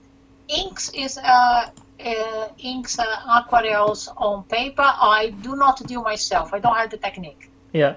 [0.48, 1.70] inks is uh,
[2.04, 6.52] uh, inks, uh, aquarels on paper, I do not do myself.
[6.52, 7.50] I don't have the technique.
[7.72, 7.96] Yeah.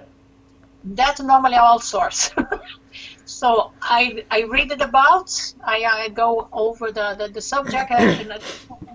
[0.83, 2.31] That normally I outsource.
[3.25, 5.29] so I I read it about.
[5.63, 8.43] I, I go over the, the, the subject, and it-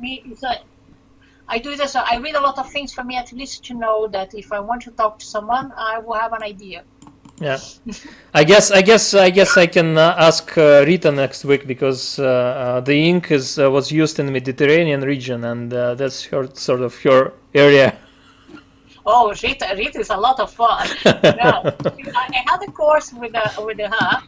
[0.01, 0.59] me, it's a,
[1.47, 1.95] I do this.
[1.95, 4.61] I read a lot of things for me at least to know that if I
[4.61, 6.85] want to talk to someone, I will have an idea.
[7.41, 7.59] Yeah,
[8.33, 12.19] I guess I guess I guess I can uh, ask uh, Rita next week because
[12.21, 16.23] uh, uh, the ink is uh, was used in the Mediterranean region and uh, that's
[16.27, 17.99] her sort of her area.
[19.07, 20.89] Oh, Rita, Rita is a lot of fun.
[21.05, 24.23] no, I, had a course with uh, with her.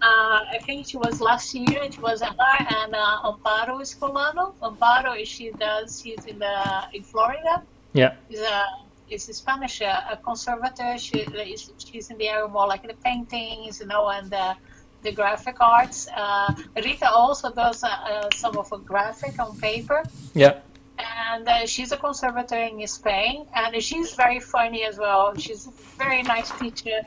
[0.00, 1.82] Uh, I think she was last year.
[1.82, 4.54] It was her and uh, Amparo Escolano.
[4.62, 6.00] Amparo, she does.
[6.02, 7.62] She's in the in Florida.
[7.92, 8.64] Yeah, a
[9.08, 10.98] is a Spanish uh, a conservator.
[10.98, 14.56] She is she's in the area more like the paintings, you know, and the
[15.02, 16.08] the graphic arts.
[16.14, 20.02] Uh, Rita also does uh, uh, some of her graphic on paper
[20.34, 20.60] yeah,
[20.98, 25.34] and uh, she's a conservator in Spain, and she's very funny as well.
[25.36, 27.02] She's a very nice teacher.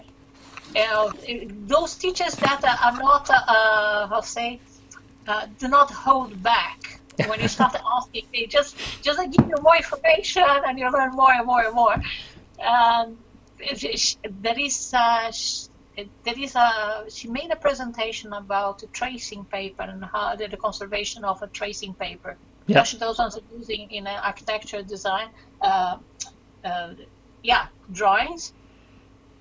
[1.65, 4.59] Those teachers that are not, uh, how say,
[5.27, 8.25] uh, do not hold back when you start asking.
[8.33, 11.95] They just just give you more information, and you learn more and more and more.
[12.65, 13.17] Um,
[13.57, 14.95] there is.
[15.33, 15.65] Sh-
[16.23, 17.05] there is a.
[17.09, 21.47] She made a presentation about the tracing paper and how the, the conservation of a
[21.47, 22.81] tracing paper Yeah.
[22.81, 25.29] especially those ones are using in uh, architecture design.
[25.61, 25.97] Uh,
[26.63, 26.93] uh,
[27.43, 28.53] yeah, drawings.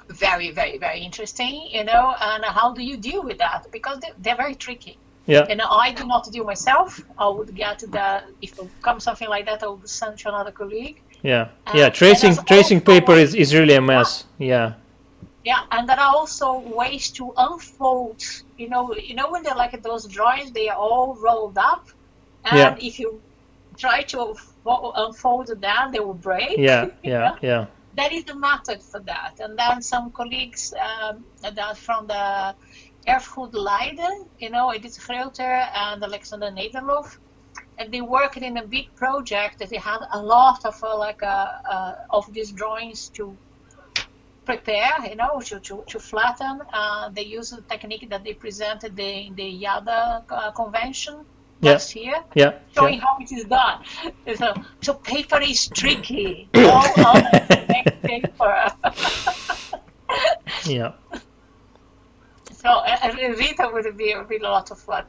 [0.09, 2.15] Very, very, very interesting, you know.
[2.21, 3.67] And how do you deal with that?
[3.73, 4.97] Because they, they're very tricky.
[5.27, 7.01] Yeah, And I do not do myself.
[7.19, 10.53] I would get the if it comes something like that, I would send to another
[10.53, 10.99] colleague.
[11.23, 11.89] yeah, yeah.
[11.91, 14.25] Tracing tracing paper is, is really a mess.
[14.39, 14.75] Yeah,
[15.45, 16.49] Yeah, and there are also
[16.81, 18.21] ways to unfold.
[18.57, 21.85] You know, you know when they're like those drawings, they are all rolled up,
[22.51, 22.89] and Yeah.
[22.89, 23.09] if you
[23.85, 24.19] try to
[25.05, 26.57] unfold them, they will break.
[26.59, 31.79] yeah, yeah, yeah, There is a method for that, and then some colleagues um, that
[31.79, 32.55] from the
[33.07, 37.17] Erfgoed Leiden, you know, Edith Greuter and Alexander Nederlof,
[37.79, 41.23] and they worked in a big project that they had a lot of uh, like
[41.23, 43.37] uh, uh, of these drawings to
[44.45, 46.61] prepare, you know, to, to, to flatten.
[46.73, 51.25] Uh, they use a technique that they presented in the IADA uh, convention.
[51.73, 53.85] Last year, yeah, showing how it is done.
[54.37, 56.49] So, so paper is tricky.
[56.55, 57.23] All on
[58.03, 58.73] paper.
[60.67, 60.93] yeah.
[62.53, 65.05] so uh, uh, Rita would be a really lot of fun.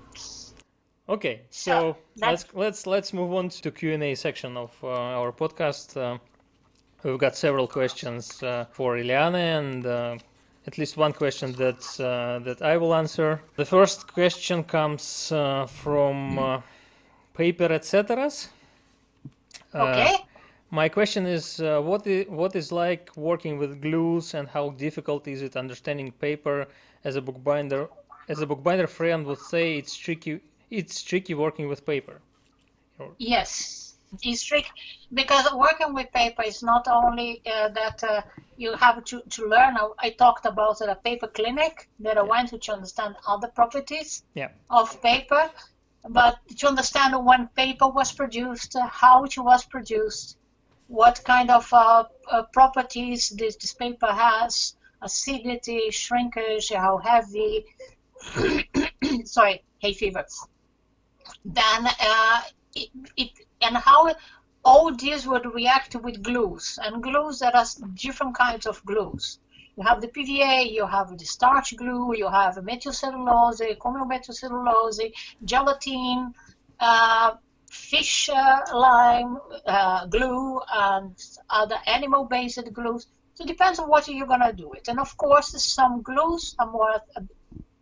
[1.09, 4.87] Okay, so Yeah, let's let's let's move on to Q and A section of uh,
[4.89, 5.95] our podcast.
[5.95, 6.17] Uh,
[7.03, 10.17] we've got several questions uh, for Eliane and uh,
[10.67, 13.41] at least one question that uh, that I will answer.
[13.55, 16.61] The first question comes uh, from uh,
[17.33, 18.29] Paper etc.
[19.73, 20.15] Okay.
[20.69, 25.27] My question is, uh, what is what is like working with glues, and how difficult
[25.27, 26.67] is it understanding paper?
[27.03, 27.87] As a bookbinder,
[28.27, 30.41] as a bookbinder friend would say, it's tricky.
[30.69, 32.19] It's tricky working with paper.
[33.17, 33.86] Yes,
[34.21, 34.69] it's tricky
[35.13, 38.21] because working with paper is not only uh, that uh,
[38.57, 39.77] you have to, to learn.
[39.77, 44.23] I, I talked about a paper clinic that I went to, to understand other properties
[44.33, 45.49] Yeah, of paper,
[46.09, 50.37] but to understand when paper was produced, how it was produced,
[50.87, 57.65] what kind of uh, uh, properties this, this paper has, acidity, shrinkage, how heavy,
[59.25, 60.25] sorry, hay fever.
[61.43, 62.41] Then uh,
[62.75, 64.13] it, it and how
[64.63, 66.77] all these would react with glues.
[66.83, 69.39] And glues, there are different kinds of glues.
[69.77, 75.13] You have the PVA, you have the starch glue, you have methylcellulose, chromium methylcellulose,
[75.45, 76.33] gelatin,
[76.79, 77.35] uh,
[77.69, 81.15] fish uh, lime uh, glue, and
[81.49, 83.07] other animal-based glues.
[83.35, 84.87] So it depends on what you're gonna do it.
[84.87, 86.95] And of course, some glues are more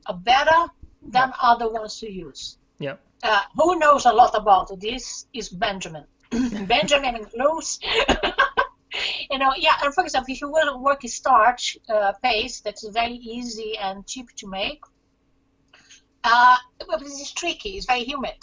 [0.06, 2.58] are better than other ones to use.
[2.80, 6.06] yeah, Uh, who knows a lot about this is Benjamin.
[6.68, 7.80] Benjamin and glues.
[9.32, 9.74] you know, yeah.
[9.84, 13.78] And for example, if you will to work a starch uh, paste that's very easy
[13.82, 14.80] and cheap to make,
[16.24, 16.56] uh,
[16.88, 17.78] but it's tricky.
[17.78, 18.38] It's very humid.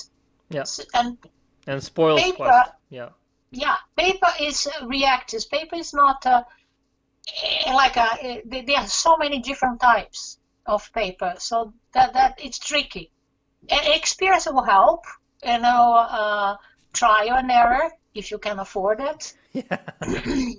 [0.50, 1.16] yeah, S- And
[1.68, 2.44] and spoils Paper.
[2.44, 2.72] fast.
[2.90, 3.10] Yeah,
[3.52, 5.42] yeah, paper is uh, reactive.
[5.48, 6.42] Paper is not uh,
[7.42, 12.34] eh, like a, eh, there are so many different types of paper, so that that
[12.42, 13.12] it's tricky.
[13.68, 15.04] Experience will help.
[15.44, 16.56] You know, uh,
[16.92, 19.34] trial and error if you can afford it.
[19.52, 19.78] yeah,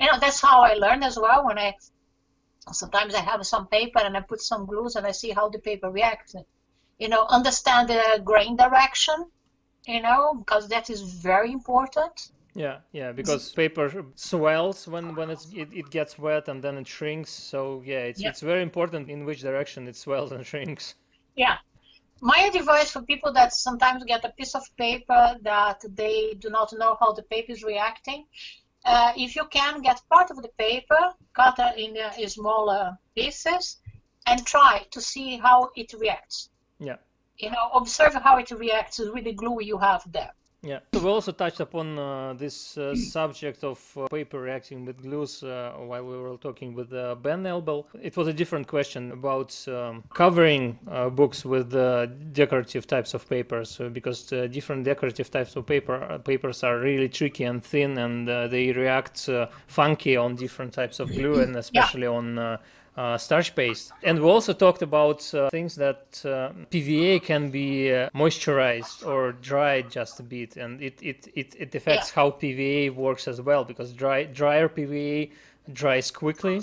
[0.00, 1.44] You know, that's how I learn as well.
[1.46, 1.74] When I
[2.72, 5.58] sometimes I have some paper and I put some glues and I see how the
[5.58, 6.34] paper reacts.
[6.98, 9.16] You know, understand the grain direction.
[9.86, 12.30] you know, because that is very important.
[12.54, 16.86] Yeah, yeah, because paper swells when when it's, it, it gets wet and then it
[16.88, 17.30] shrinks.
[17.30, 18.30] So yeah, it's Yeah.
[18.30, 20.94] it's very important in which direction it swells and shrinks.
[21.36, 21.58] Yeah.
[22.20, 26.72] My advice for people that sometimes get a piece of paper that they do not
[26.72, 28.26] know how the paper is reacting,
[28.84, 33.78] uh, if you can get part of the paper, cut it in uh, smaller pieces,
[34.26, 36.50] and try to see how it reacts.
[36.78, 36.96] Yeah.
[37.38, 40.32] You know, observe how it reacts with the glue you have there.
[40.62, 40.80] Yeah.
[40.92, 45.42] So we also touched upon uh, this uh, subject of uh, paper reacting with glues
[45.42, 47.86] uh, while we were talking with uh, Ben Elbel.
[48.02, 53.26] It was a different question about um, covering uh, books with uh, decorative types of
[53.26, 58.46] papers because different decorative types of paper papers are really tricky and thin and uh,
[58.48, 62.58] they react uh, funky on different types of glue and especially on
[62.96, 63.92] uh, starch paste.
[64.02, 69.32] And we also talked about uh, things that uh, PVA can be uh, moisturized or
[69.32, 73.64] dried just a bit, and it it, it, it affects how PVA works as well
[73.64, 75.30] because dry drier PVA
[75.72, 76.60] dries quickly.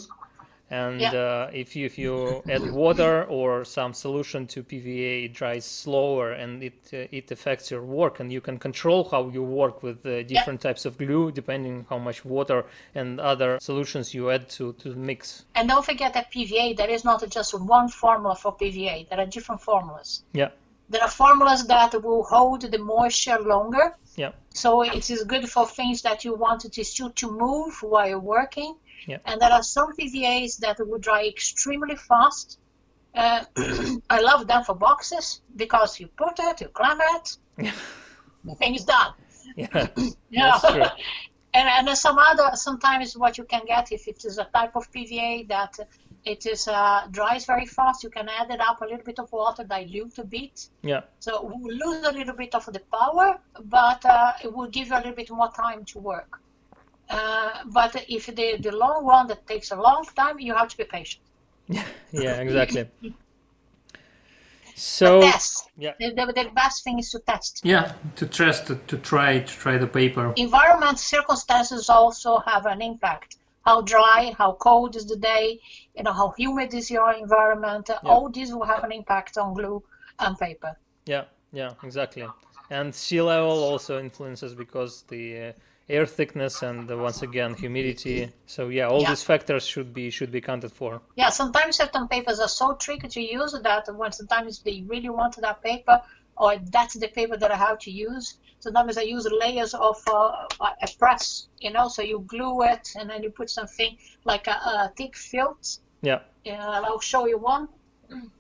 [0.70, 1.14] And Yeah.
[1.14, 6.34] uh, if you if you add water or some solution to PVA, it dries slower,
[6.34, 8.20] and it uh, it affects your work.
[8.20, 11.98] And you can control how you work with uh, different types of glue depending how
[11.98, 15.46] much water and other solutions you add to to the mix.
[15.56, 19.08] And don't forget that PVA, there is not just one formula for PVA.
[19.10, 20.24] There are different formulas.
[20.34, 20.50] Yeah,
[20.90, 23.96] There are formulas that will hold the moisture longer.
[24.18, 28.08] yeah, So it is good for things that you want it still to move while
[28.10, 28.76] you're working.
[29.06, 29.18] Yeah.
[29.26, 32.60] And there are some PVAs that will dry extremely fast.
[33.16, 33.44] Uh,
[34.10, 37.38] I love them for boxes because you put it, you clamp it,
[38.44, 39.14] the thing is done.
[39.56, 39.88] yeah.
[40.30, 40.60] Yeah.
[40.62, 40.84] That's true.
[41.54, 44.92] and and some other sometimes what you can get if it is a type of
[44.92, 45.80] PVA that
[46.26, 49.32] it is uh, dries very fast, you can add it up a little bit of
[49.32, 50.68] water, dilute a bit.
[50.82, 51.32] Yeah, So
[51.64, 54.98] we lose a little bit of the power, but uh, it will give you a
[54.98, 56.42] little bit more time to work.
[57.10, 60.78] Uh, but if the, the long one that takes a long time, you have to
[60.78, 61.24] be patient.
[62.12, 62.90] yeah, exactly.
[64.80, 65.72] So Test.
[65.76, 67.62] yeah, The, the, the best thing is to test.
[67.64, 70.34] yeah, to test, to, to try, to try the paper.
[70.36, 73.38] Environment circumstances also have an impact.
[73.66, 75.60] How dry, how cold is the day,
[75.96, 77.90] you know, how humid is your environment.
[78.06, 79.82] All these will have an impact on glue
[80.20, 80.78] and paper.
[81.08, 82.28] Yeah, yeah, exactly.
[82.70, 85.52] And sea level also influences because the uh,
[85.90, 88.30] air thickness and uh, once again humidity.
[88.46, 89.10] So yeah, all Yeah.
[89.10, 91.02] these factors should be should be counted for.
[91.16, 95.36] Yeah, sometimes certain papers are so tricky to use that when sometimes they really want
[95.38, 96.02] that paper
[96.38, 98.38] or that's the paper that I have to use.
[98.60, 103.10] Sometimes I use layers of uh, a press, you know, so you glue it and
[103.10, 105.80] then you put something like a, a thick felt.
[106.02, 106.20] Yeah.
[106.46, 107.70] Uh, I'll show you one.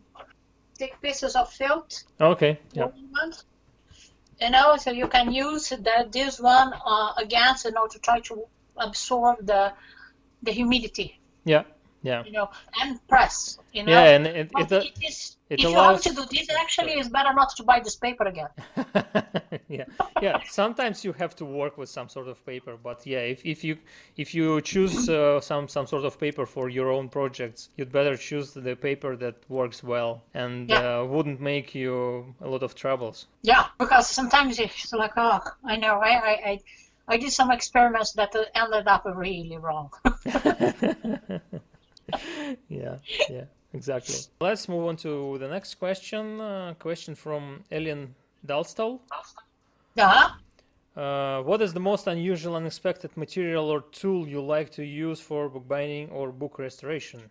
[0.78, 2.04] Thick pieces of felt.
[2.22, 2.60] Okay.
[2.74, 2.90] Yeah.
[4.39, 8.19] You know, so you can use the, this one uh, against, you know, to try
[8.21, 8.43] to
[8.78, 9.73] absorb the
[10.43, 11.63] the humidity, Yeah.
[12.08, 12.24] Yeah.
[12.28, 12.48] you know,
[12.82, 13.91] and press, you know.
[13.91, 15.17] Yeah, and it, it, it is,
[15.50, 17.96] it if allows- you have to do this, actually, it's better not to buy this
[18.06, 18.50] paper again.
[19.78, 19.84] yeah
[20.22, 23.60] yeah sometimes you have to work with some sort of paper but yeah if, if
[23.67, 23.78] you
[24.15, 28.15] if you choose uh, some some sort of paper for your own projects you'd better
[28.15, 31.00] choose the paper that works well and Yeah.
[31.00, 35.76] uh, wouldn't make you a lot of troubles Yeah, because sometimes it's like, oh, I
[35.84, 36.60] know, I, I, I,
[37.10, 39.89] I did some experiments that ended up really wrong.
[42.70, 42.98] yeah
[43.30, 48.15] yeah exactly let's move on to the next question uh, question from Ellen
[48.46, 49.00] Dalstall
[49.96, 50.30] yeah.
[50.96, 55.50] uh, what is the most unusual unexpected material or tool you like to use for
[55.50, 57.22] bookbinding or book restoration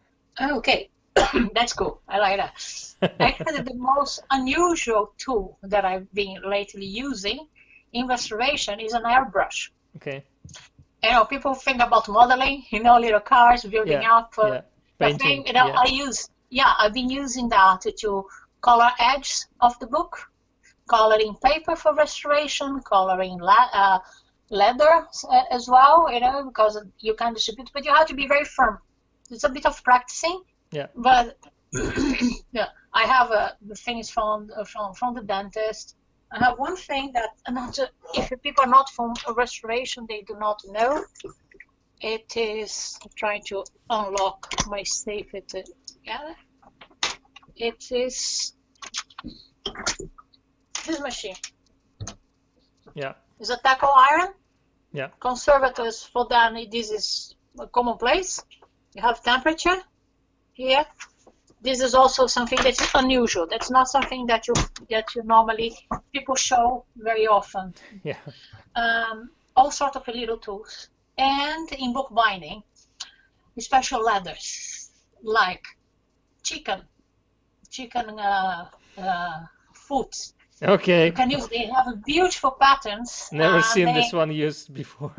[0.40, 0.90] Okay,
[1.54, 2.00] that's cool.
[2.08, 3.14] I like that.
[3.20, 7.46] Actually, the most unusual tool that I've been lately using
[7.92, 9.70] in restoration is an airbrush.
[9.96, 10.24] okay
[11.02, 14.34] You know, people think about modeling, you know, little cars building Yeah, up.
[14.38, 14.60] Uh, yeah.
[14.98, 15.78] the Painting, thing, you know, yeah.
[15.78, 18.26] I use, yeah, I've been using that to
[18.60, 20.30] color edges of the book,
[20.88, 23.98] coloring paper for restoration, coloring la- uh,
[24.50, 28.26] leather uh, as well, you know, because you can distribute, but you have to be
[28.26, 28.78] very firm.
[29.30, 30.42] It's a bit of practicing.
[30.72, 30.86] Yeah.
[30.94, 31.36] But
[32.52, 35.94] yeah, I have uh, the things from from from the dentist.
[36.32, 37.78] I have one thing that uh, not
[38.14, 41.04] if people are not from restoration, they do not know.
[42.00, 46.34] It is trying to unlock my safe it together.
[47.56, 48.52] It is
[50.86, 51.36] this machine.
[52.94, 54.28] yeah Is a tacking iron.
[54.92, 55.08] Yeah.
[55.20, 58.42] Conservators for them this is a commonplace.
[58.94, 59.78] You have temperature
[60.52, 60.84] here,
[61.66, 63.46] this is also something that's unusual.
[63.52, 64.54] That's not something that you
[64.90, 65.70] that you normally
[66.14, 67.74] people show very often.
[68.10, 68.20] Yeah.
[68.82, 69.16] Um,
[69.58, 70.72] all sort of little tools,
[71.18, 72.62] and in bookbinding,
[73.58, 74.46] special leathers
[75.22, 75.64] like
[76.42, 76.80] chicken,
[77.76, 79.38] chicken uh, uh,
[79.86, 80.14] foot.
[80.62, 81.06] Okay.
[81.06, 81.46] You can use.
[81.48, 83.28] They have beautiful patterns.
[83.32, 85.14] Never and seen they- this one used before.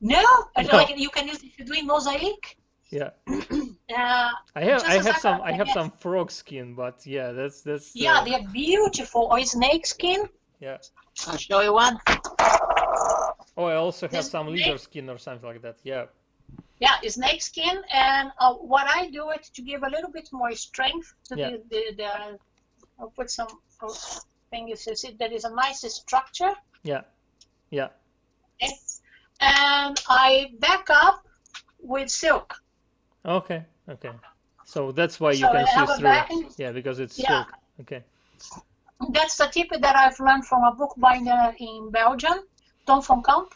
[0.00, 0.22] No,
[0.56, 0.76] No.
[0.78, 2.56] like you can use if you're doing mosaic.
[2.90, 3.10] Yeah.
[3.88, 7.94] Uh, I have I have some I have some frog skin, but yeah, that's that's
[7.94, 9.28] yeah, uh, they're beautiful.
[9.30, 10.28] Or snake skin.
[10.60, 10.78] yeah.
[11.28, 11.96] I'll show you one.
[13.56, 15.78] Oh, I also have This some snake- leather skin or something like that.
[15.84, 16.06] Yeah.
[16.80, 20.52] Yeah, snake skin, and uh, what I do it to give a little bit more
[20.52, 21.50] strength to Yeah.
[21.50, 22.38] the, the, the
[22.98, 23.48] I'll put some
[23.82, 23.96] oh,
[24.50, 27.02] thing you see there is a nice structure, Yeah.
[27.70, 27.88] Yeah.
[28.62, 28.72] okay?
[29.40, 31.24] and I back up
[31.78, 32.56] with silk.
[33.26, 33.64] Okay.
[33.88, 34.12] Okay.
[34.64, 36.08] So that's why you So can see through.
[36.10, 36.50] backing.
[36.56, 37.44] Yeah, because it's Yeah.
[37.44, 37.52] silk.
[37.80, 38.04] Okay.
[39.10, 42.38] That's the tip that I've learned from a bookbinder in Belgium,
[42.86, 43.54] Tom van Kamp,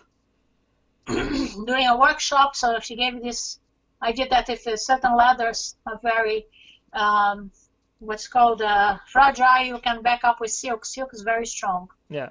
[1.66, 2.54] during a workshop.
[2.54, 3.58] So she gave me this
[4.02, 6.46] idea that if certain leathers are very,
[6.92, 7.50] um,
[7.98, 10.84] what's called uh, fragile, you can back up with silk.
[10.84, 11.88] Silk is very strong.
[12.08, 12.30] Yeah.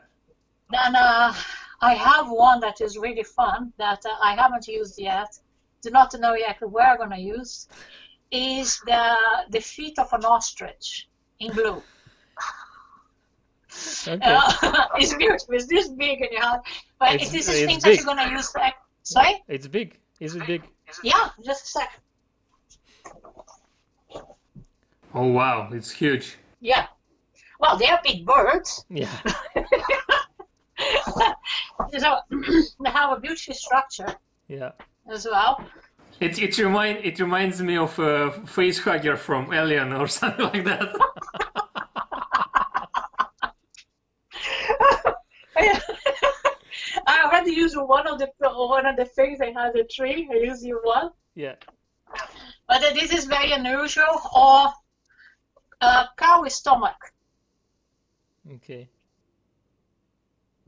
[0.70, 1.34] Then uh,
[1.82, 5.30] I have one that is really fun that uh, I haven't used yet.
[5.82, 7.68] Do not know yet where I'm gonna use.
[8.32, 9.16] Is the
[9.50, 11.08] the feet of an ostrich
[11.40, 11.82] in blue.
[14.08, 14.20] Okay.
[14.22, 15.56] Uh, it's beautiful.
[15.56, 16.62] It's this big and you have,
[17.00, 17.98] but It's- it is it's things big.
[18.00, 18.54] that you're gonna use.
[18.56, 19.44] Like, sorry?
[19.48, 20.00] It's big.
[20.20, 20.64] Is it big?
[21.04, 21.90] Yeah, just a sec.
[25.14, 26.38] Oh wow, it's huge.
[26.60, 26.88] Yeah.
[27.60, 28.86] Well, they are big birds.
[28.90, 29.10] Yeah.
[31.98, 32.18] so
[32.84, 34.14] they have a beautiful structure
[34.48, 34.72] Yeah.
[35.12, 35.64] As well.
[36.20, 40.66] It it remind it reminds me of a face hugger from Alien or something like
[40.66, 40.90] that.
[47.08, 49.40] I already used one of the one of the things.
[49.42, 50.30] I had a tree.
[50.32, 51.56] I used you one, yeah.
[52.68, 54.22] but uh, this is very unusual.
[54.36, 54.68] Or
[55.82, 56.98] uh, cow stomach.
[58.56, 58.90] Okay.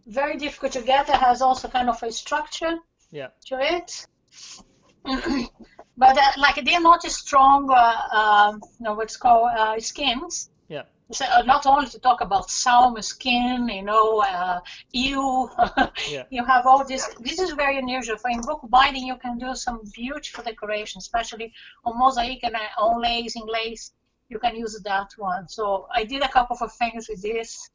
[0.07, 1.09] Very difficult to get.
[1.09, 2.77] It has also kind of a structure.
[3.11, 3.27] Yeah.
[3.47, 4.07] to it.
[5.97, 10.49] but uh, like they're not strong, uh, um, you know, what's called uh, skins.
[10.69, 10.83] Yeah.
[11.11, 14.59] So uh, not only to talk about salmon skin, you know, uh,
[14.95, 15.49] eel.
[16.09, 16.23] Yeah.
[16.29, 17.07] you have all this.
[17.19, 18.17] This is very unusual.
[18.17, 21.51] For in book binding, you can do some beautiful decoration, especially
[21.85, 23.91] on mosaic and uh, on lace in lace.
[24.29, 25.47] You can use that one.
[25.49, 27.69] So I did a couple of things with this,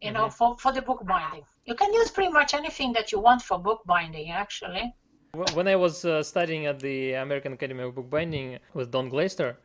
[0.00, 0.32] you know, Mhm.
[0.32, 1.44] for, for the book binding.
[1.66, 4.92] You can use pretty much anything that you want for book binding, actually.
[5.32, 9.56] Wh- When I was uh, studying at the American Academy of Bookbinding with Don Glaister,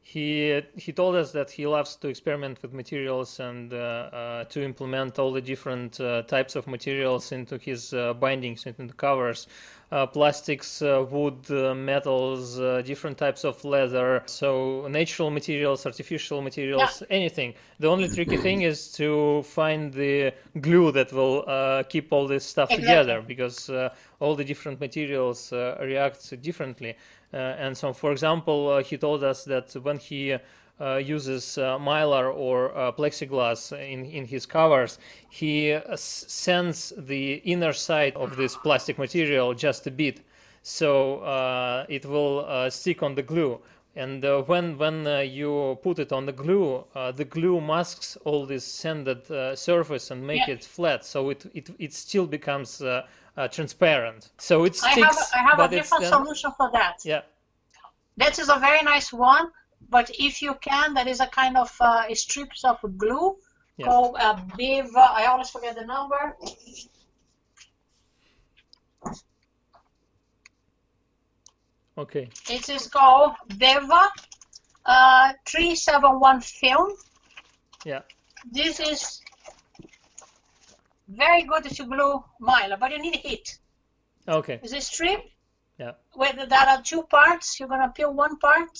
[0.00, 4.62] he he told us that he loves to experiment with materials and uh, uh, to
[4.62, 9.46] implement all the different uh, types of materials into his uh, bindings, into the covers,
[9.94, 16.42] uh, plastics, uh, wood, uh, metals, uh, different types of leather, so natural materials, artificial
[16.42, 17.54] materials, anything.
[17.78, 22.44] The only tricky thing is to find the glue that will uh, keep all this
[22.44, 22.88] stuff Exactly.
[22.88, 26.96] together because uh, all the different materials uh, react differently.
[27.32, 30.38] Uh, and so, for example, uh, he told us that when he uh,
[30.80, 34.98] uses uh, mylar or uh, plexiglass in, in his covers,
[35.30, 40.20] he uh, sends the inner side of this plastic material just a bit,
[40.62, 43.60] so uh, it will uh, stick on the glue.
[43.96, 48.16] And uh, when when uh, you put it on the glue, uh, the glue masks
[48.24, 50.54] all this sanded uh, surface and make Yeah.
[50.54, 53.06] it flat, so it it, it still becomes uh,
[53.36, 54.30] uh, transparent.
[54.38, 56.96] So it sticks, I have, I have a different then, solution for that.
[57.04, 57.22] yeah,
[58.16, 59.52] That is a very nice one,
[59.90, 63.36] but if you can, there is a kind of uh, strips of glue
[63.76, 63.86] Yeah.
[63.86, 65.04] called uh, Beva.
[65.20, 66.36] I always forget the number.
[71.98, 74.08] okay, It is called Beva
[74.86, 76.92] uh, 371 film.
[77.84, 78.00] yeah,
[78.50, 79.20] This is
[81.08, 83.58] very good to glue mylar, but you need heat.
[84.28, 85.20] okay, Is a strip
[85.78, 87.58] yeah, where there are two parts.
[87.58, 88.78] You're gonna peel one part,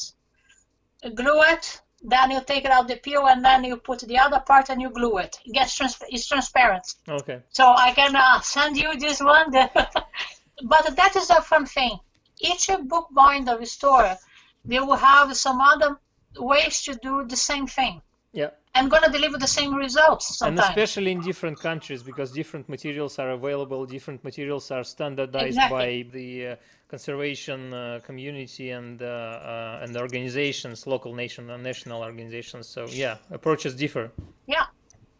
[1.11, 4.41] glue it, then you take it out the peel, and then you put the other
[4.41, 5.39] part and you glue it.
[5.47, 6.85] It gets trans- it's transparent.
[7.09, 9.51] okay, So I can uh, send you this one.
[10.65, 11.99] but that is a fun thing.
[12.41, 14.17] Each bookbinder store,
[14.65, 15.99] they will have some other
[16.39, 18.03] ways to do the same thing.
[18.33, 20.59] yeah, and gonna deliver the same results sometimes.
[20.61, 26.03] and especially in different countries because different materials are available different materials are standardized Exactly.
[26.03, 26.57] by the uh,
[26.89, 33.17] conservation uh, community and uh, uh, and organizations local nation and national organizations so yeah
[33.31, 34.11] approaches differ
[34.47, 34.67] Yeah,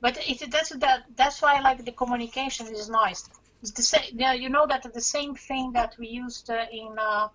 [0.01, 1.01] but it, that's that.
[1.21, 3.23] That's why I like the communication is nice.
[3.63, 4.09] It's the same.
[4.23, 7.29] Yeah, you know that the same thing that we used uh, in uh,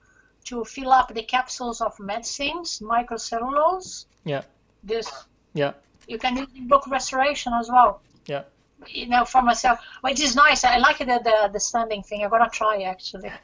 [0.50, 4.06] to fill up the capsules of medicines, microcellulose.
[4.34, 4.44] yeah
[4.84, 5.08] This
[5.54, 5.74] yeah
[6.10, 7.92] you can use in book restoration as well.
[8.34, 8.44] yeah
[8.88, 10.62] You know, for myself, which is nice.
[10.64, 12.20] I like the the, the standing thing.
[12.24, 13.32] I'm gonna try actually.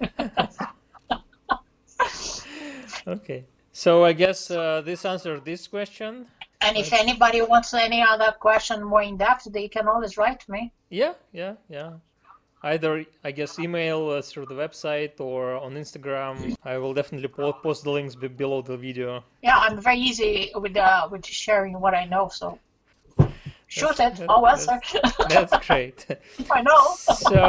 [3.15, 6.25] okay so i guess uh, this answered this question
[6.61, 10.61] and if anybody wants any other question more in depth, they can always write me.
[10.89, 11.91] yeah yeah yeah
[12.73, 16.33] either i guess email uh, through the website or on instagram
[16.65, 20.51] i will definitely po- post the links be- below the video Yeah, I'm very easy
[20.63, 22.25] with uh, with sharing what I know.
[22.39, 22.47] So
[23.67, 24.27] shoot That's- it.
[24.27, 24.79] that- I'll answer.
[25.35, 25.99] that's great
[26.57, 26.81] I know.
[27.31, 27.39] so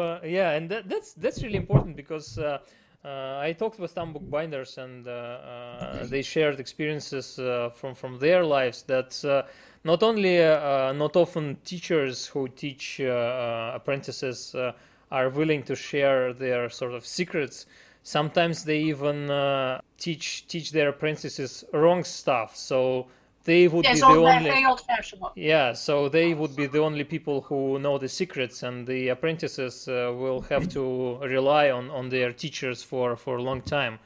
[0.00, 2.58] uh, yeah and that, that's that's really important because uh,
[3.04, 8.12] uh, I talked with some bookbinders and uh, uh, they shared experiences uh, from from
[8.18, 9.42] their lives that uh,
[9.84, 14.72] not only uh, not often teachers who teach uh, uh, apprentices uh,
[15.10, 17.66] are willing to share their sort of secrets
[18.02, 23.06] sometimes they even uh, teach teach their apprentices wrong stuff so
[23.44, 25.22] they would It's be the only very old fashioned.
[25.34, 29.88] yeah, so they would be the only people who know the secrets, and the apprentices
[29.88, 33.98] uh, will have to rely on, on their teachers for, for a long time.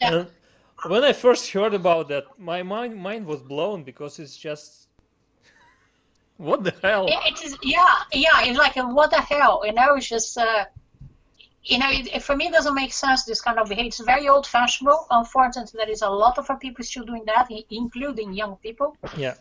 [0.00, 0.14] Yeah.
[0.14, 0.30] And
[0.88, 4.88] when I first heard about that, my mind mind was blown because it's just
[6.40, 7.06] what the hell?
[7.08, 7.56] Yeah, it is.
[7.62, 8.42] Yeah, yeah.
[8.44, 9.94] It's like what the hell, you know?
[9.96, 10.64] It's just, uh,
[11.64, 13.24] you know, it, for me, it doesn't make sense.
[13.24, 13.88] This kind of behavior.
[13.88, 14.90] It's very old fashioned.
[15.10, 18.96] Unfortunately, there is a lot of people still doing that, including young people.
[19.16, 19.34] Yeah,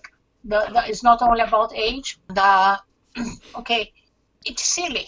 [0.44, 2.20] The, the, it's not only about age.
[2.28, 2.80] The
[3.56, 3.94] okay,
[4.46, 5.08] it's silly.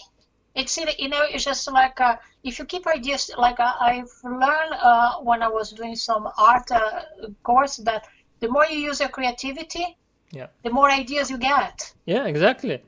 [0.54, 0.94] It's silly.
[0.98, 3.30] You know, it's just like uh, if you keep ideas.
[3.36, 7.02] Like uh, I've learned uh, when I was doing some art uh,
[7.42, 8.08] course that
[8.40, 9.98] the more you use your creativity,
[10.32, 10.46] Yeah.
[10.64, 11.92] the more ideas you get.
[12.06, 12.82] yeah, exactly.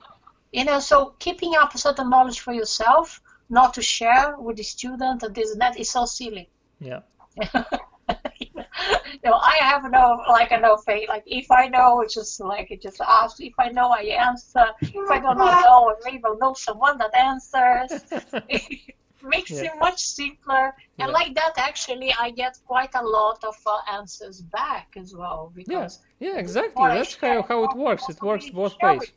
[0.53, 3.21] You know, so keeping up a certain knowledge for yourself,
[3.51, 6.49] not to share with the student, and this and that is so silly.
[6.81, 7.01] Yeah,
[7.43, 11.09] you know, I have no like a no faith.
[11.09, 13.41] Like if I know, it's just like it just ask.
[13.41, 14.67] If I know, I answer.
[14.81, 18.05] If I don't know, I maybe I'll know someone that answers.
[19.25, 19.65] makes Yeah.
[19.65, 20.65] it much simpler.
[20.99, 21.19] And Yeah.
[21.19, 25.61] like that, actually, I get quite a lot of uh, answers back as well yeah,
[25.61, 26.89] because yeah, exactly.
[26.89, 28.09] That's how, how it works.
[28.09, 29.13] It works both ways.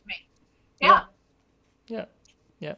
[0.82, 0.89] Yeah.
[0.89, 1.03] Yeah.
[1.89, 2.05] Yeah,
[2.60, 2.76] yeah.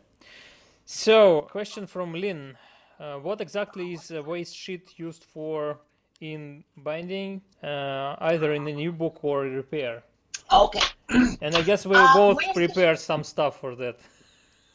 [0.86, 2.57] So, question from Lynn.
[2.99, 5.80] Uh, what exactly is a waste sheet used for
[6.21, 10.03] in binding, uh, either in a new book or repair?
[10.51, 10.82] Okay.
[11.41, 13.97] And I guess we Uh, both prepared some stuff for that.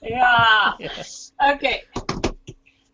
[0.02, 0.72] Yeah.
[0.78, 1.32] Yes.
[1.40, 1.82] Okay.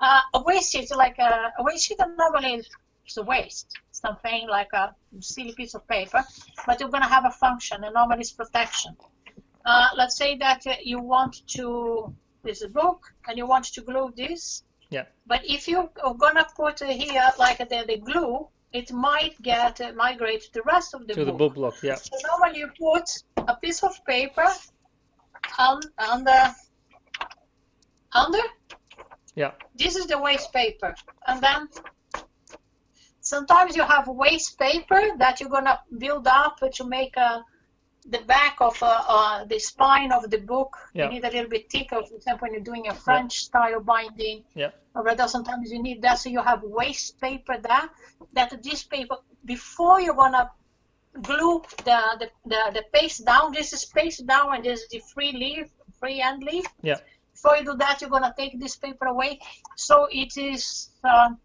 [0.00, 2.68] Uh, a waste sheet, like a, a waste sheet, normally is
[3.06, 6.22] is a waste, something like a silly piece of paper,
[6.66, 8.96] but you're going to have a function, and normally it's protection.
[9.64, 13.64] Uh, let's say that uh, you want to, this is a book, and you want
[13.64, 15.04] to glue this, Yeah.
[15.26, 19.80] but if you're going to put uh, here, like the, the glue, it might get
[19.80, 21.38] uh, migrate to the rest of the To the book.
[21.38, 21.74] book block.
[21.82, 21.96] Yeah.
[21.96, 24.46] So normally you put a piece of paper
[25.58, 26.54] on under
[28.12, 28.42] under.
[29.34, 29.52] Yeah.
[29.74, 30.94] This is the waste paper,
[31.26, 31.68] and then
[33.20, 37.44] sometimes you have waste paper that you're gonna build up to make a
[38.06, 40.76] the back of uh, uh, the spine of the book.
[40.94, 41.04] Yeah.
[41.04, 42.02] You need a little bit thicker.
[42.02, 44.44] For example, when you're doing a French style binding.
[44.54, 44.70] Yeah.
[44.94, 47.90] Or rather, sometimes you need that, so you have waste paper there.
[48.32, 50.50] That this paper before you're gonna
[51.22, 53.52] glue the, the, the, the paste down.
[53.52, 55.68] This is paste down and this is the free leaf,
[55.98, 56.64] free end leaf.
[56.82, 56.98] Yeah.
[57.42, 59.40] Before you do that, you're gonna take this paper away.
[59.74, 61.38] So it is um,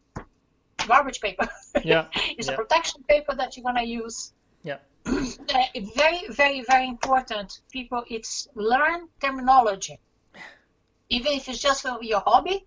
[0.85, 1.47] garbage paper.
[1.85, 2.07] Yeah.
[2.37, 2.53] it's Yeah.
[2.53, 4.33] a protection paper that you're gonna use.
[4.63, 4.79] Yeah.
[5.55, 7.61] Uh, very, very, very important.
[7.71, 9.97] People, it's learn terminology.
[11.09, 12.65] Even if it's just for your hobby,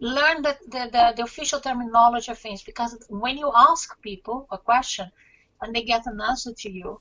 [0.00, 4.58] learn the, the, the, the official terminology of things because when you ask people a
[4.58, 5.08] question
[5.60, 7.00] and they get an answer to you,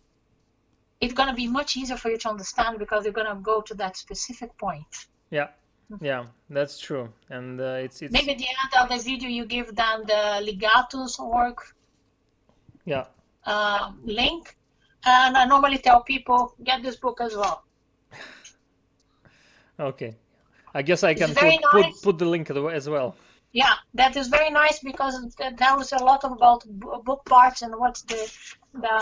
[1.02, 3.62] it's going to be much easier for you to understand because you're going to go
[3.62, 5.08] to that specific point.
[5.32, 5.48] Yeah.
[6.02, 6.26] Yeah.
[6.50, 7.10] That's true.
[7.30, 10.42] And uh, it's it's Maybe at the end of the video you give them the
[10.48, 11.76] Ligatus work
[12.86, 13.06] yeah.
[13.46, 14.56] uh, link.
[15.06, 17.64] And I normally tell people, get this book as well.
[19.80, 20.16] Okay.
[20.76, 23.16] I guess I can put, very put put the link as well.
[23.54, 26.64] Yeah, that is very nice because it tells a lot about
[27.04, 28.32] book parts and what's the
[28.74, 28.98] the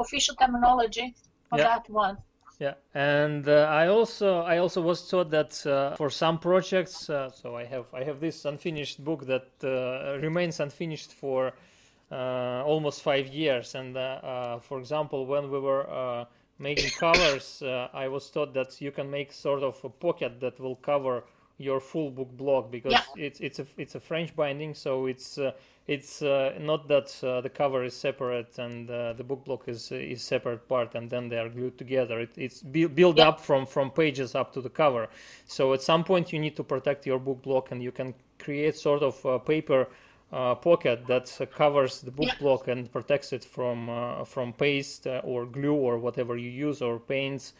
[0.00, 1.14] official terminology.
[1.52, 1.64] of Yeah.
[1.64, 2.16] that one.
[2.60, 7.30] Yeah, and uh, I also I also was taught that uh, for some projects, uh,
[7.30, 11.52] so I have I have this unfinished book that uh, remains unfinished for
[12.12, 13.74] uh, almost five years.
[13.74, 16.26] And uh, for example, when we were uh,
[16.58, 20.60] making covers, uh, I was taught that you can make sort of a pocket that
[20.60, 21.24] will cover
[21.58, 23.26] your full book block because Yeah.
[23.26, 25.52] it's it's a it's a French binding, so it's uh,
[25.86, 29.92] it's uh, not that uh, the cover is separate and uh, the book block is
[29.92, 32.20] is separate part and then they are glued together.
[32.20, 33.28] It, it's bu- built Yeah.
[33.28, 35.08] up from from pages up to the cover.
[35.46, 38.76] So at some point you need to protect your book block and you can create
[38.76, 39.88] sort of a paper
[40.32, 42.38] uh, pocket that uh, covers the book Yeah.
[42.40, 46.80] block and protects it from uh, from paste uh, or glue or whatever you use
[46.80, 47.52] or paints.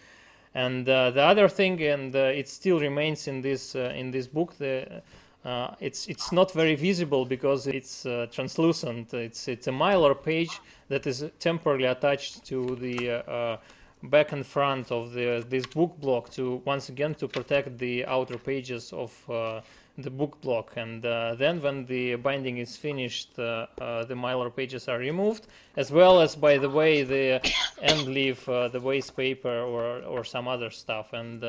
[0.54, 4.28] And uh, the other thing, and uh, it still remains in this uh, in this
[4.28, 5.02] book, the
[5.44, 9.12] uh, it's it's not very visible because it's uh, translucent.
[9.12, 13.56] It's it's a mylar page that is temporarily attached to the uh, uh,
[14.04, 18.38] back and front of the this book block to once again to protect the outer
[18.38, 19.60] pages of uh,
[19.98, 20.72] the book block.
[20.76, 23.68] And then when the binding is finished, the
[24.16, 27.40] mylar pages are removed, as well as by the way the
[27.82, 31.12] end leaf, the waste paper or or some other stuff.
[31.12, 31.44] And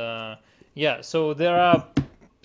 [0.73, 1.87] yeah, so there are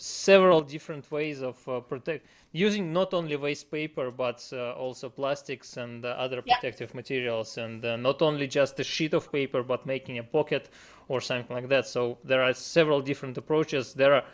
[0.01, 5.77] several different ways of uh, protect using not only waste paper but uh, also plastics
[5.77, 6.55] and uh, other Yeah.
[6.55, 10.69] protective materials and uh, not only just a sheet of paper but making a pocket
[11.09, 14.25] or something like that so there are several different approaches there are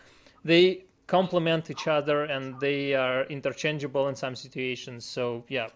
[0.44, 5.68] they complement each other and they are interchangeable in some situations so yeah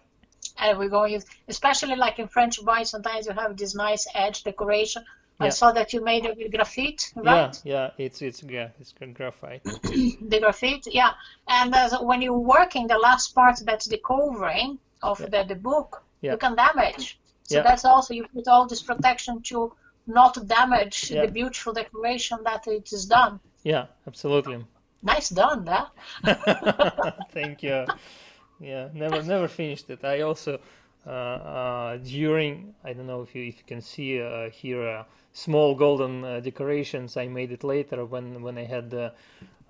[0.57, 4.07] And we're going, to- use especially like in French wine, sometimes you have this nice
[4.13, 5.03] edge decoration.
[5.41, 5.49] I Yeah.
[5.51, 7.55] saw that you made it with graphite, right?
[7.65, 9.63] yeah yeah, it's it's yeah it's graphite
[10.31, 11.11] The graphite, yeah.
[11.47, 15.29] And uh, when you're working the last part, that's the covering of Yeah.
[15.33, 15.89] the, the book,
[16.21, 16.31] Yeah.
[16.33, 17.05] you can damage.
[17.43, 17.63] So Yeah.
[17.63, 19.73] that's also, you put all this protection to
[20.07, 23.39] not damage the beautiful decoration that it is done.
[23.63, 24.65] yeah absolutely
[25.03, 25.87] Nice done, that.
[27.33, 27.85] Thank you.
[28.59, 30.03] Yeah, never never finished it.
[30.03, 30.59] I also
[31.07, 35.03] uh, uh, during I don't know if you if you can see uh, here uh,
[35.33, 37.17] small golden uh, decorations.
[37.17, 39.09] I made it later when when I had uh,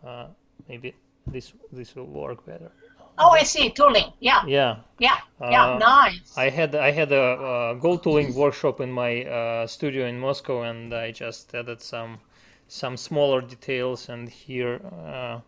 [0.05, 0.28] uh,
[0.68, 0.93] maybe
[1.28, 2.72] this this will work better.
[3.18, 4.14] Oh, I see, tooling.
[4.20, 6.38] Yeah, Yeah, yeah, yeah, Uh, nice.
[6.38, 10.64] I had I had a, uh gold tooling workshop in my uh, studio in Moscow,
[10.64, 12.20] and I just added some
[12.68, 15.39] some smaller details and here uh,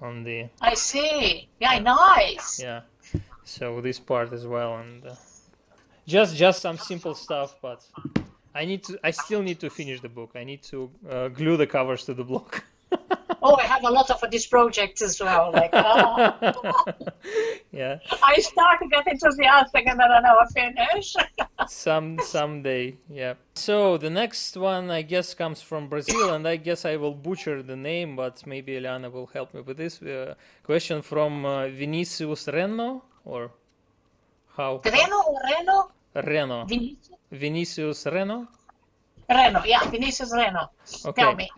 [0.00, 1.48] on the I see.
[1.60, 2.62] Yeah, nice.
[2.62, 2.80] yeah
[3.44, 5.14] so this part as well and uh,
[6.06, 7.82] just just some simple stuff but
[8.54, 11.56] i need to i still need to finish the book i need to uh, glue
[11.56, 12.64] the covers to the block
[13.42, 15.50] Oh, I have a lot of this project as well.
[15.50, 16.34] Like, oh,
[17.72, 21.14] yeah I start to get enthusiastic and then I never finish.
[21.68, 26.84] some someday yeah so the next one i guess comes from brazil and i guess
[26.84, 30.34] i will butcher the name but maybe eliana will help me with this uh,
[30.64, 33.50] question from uh, vinicius reno or
[34.56, 35.92] how Reno or Reno?
[36.14, 37.10] Reno Vinicius?
[37.30, 38.48] vinicius reno
[39.30, 40.70] Reno, yeah, Vinicius Reno.
[41.04, 41.48] okay Tell me.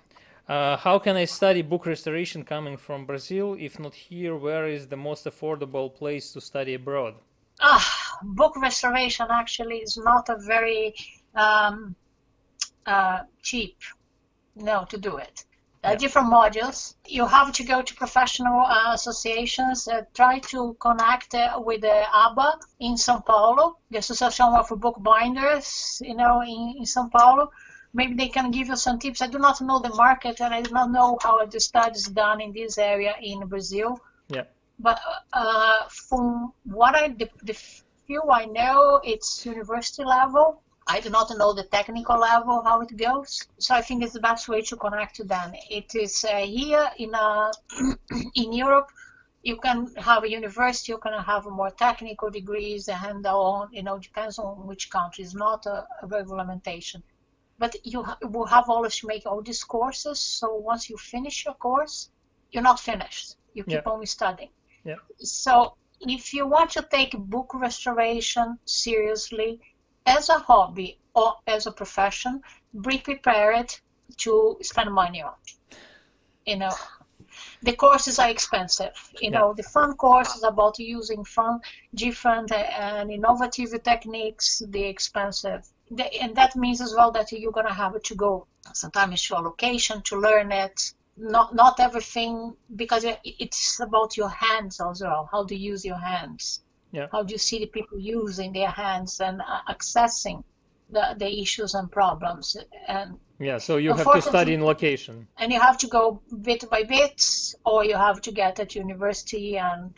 [0.49, 3.57] Uh, how can I study book restoration coming from Brazil?
[3.59, 7.15] If not here, where is the most affordable place to study abroad?
[7.61, 10.95] Ah, book restoration actually is not a very
[11.35, 11.95] um,
[12.85, 13.77] uh, cheap,
[14.57, 15.45] no, to do it.
[15.85, 15.97] Uh.
[15.97, 16.95] Different modules.
[17.07, 19.89] You have to go to professional uh, associations.
[19.89, 26.01] Uh, try to connect uh, with the ABA in São Paulo, the Association of Bookbinders,
[26.05, 27.51] you know, in, in São Paulo.
[27.95, 29.21] Maybe they can give you some tips.
[29.23, 32.41] I do not know the market and I do not know how the studies done
[32.41, 34.45] in this area in Brazil Yeah,
[34.79, 35.01] but
[35.33, 37.55] uh, from what I the, the
[38.07, 40.63] few I know, it's university level.
[40.87, 44.21] I do not know the technical level how it goes, so I think it's the
[44.21, 45.53] best way to connect to them.
[45.71, 47.53] It is uh, here in uh,
[48.35, 48.89] in Europe.
[49.43, 50.93] You can have a university.
[50.93, 53.69] You can have more technical degrees and on.
[53.73, 55.25] You know, depends on which country.
[55.25, 57.03] It's not a, a regulation,
[57.59, 60.19] but you ha- will have always to make all these courses.
[60.21, 62.11] So once you finish your course,
[62.51, 63.37] you're not finished.
[63.55, 63.93] You keep Yeah.
[63.93, 64.51] on studying.
[64.85, 64.97] Yeah.
[65.19, 69.61] So if you want to take book restoration seriously
[70.07, 72.41] as a hobby or as a profession,
[72.87, 73.67] be prepared
[74.19, 75.35] to spend money on.
[76.47, 76.75] You know,
[77.63, 78.93] the courses are expensive.
[79.21, 79.41] You Yeah.
[79.41, 81.61] know, the fun courses about using fun,
[81.95, 85.63] different and innovative techniques, they're expensive.
[85.91, 89.41] The- And that means as well that you're gonna have to go sometimes to a
[89.41, 90.93] location to learn it.
[91.17, 95.29] Not not everything because it's about your hands as well.
[95.31, 96.61] How to use your hands?
[96.93, 97.07] Yeah.
[97.11, 100.45] How do you see the people using their hands and uh, accessing
[100.93, 102.57] the, the issues and problems.
[102.87, 105.27] And yeah, so you have to study in location.
[105.39, 107.25] And you have to go bit by bit,
[107.65, 109.95] or you have to get at university and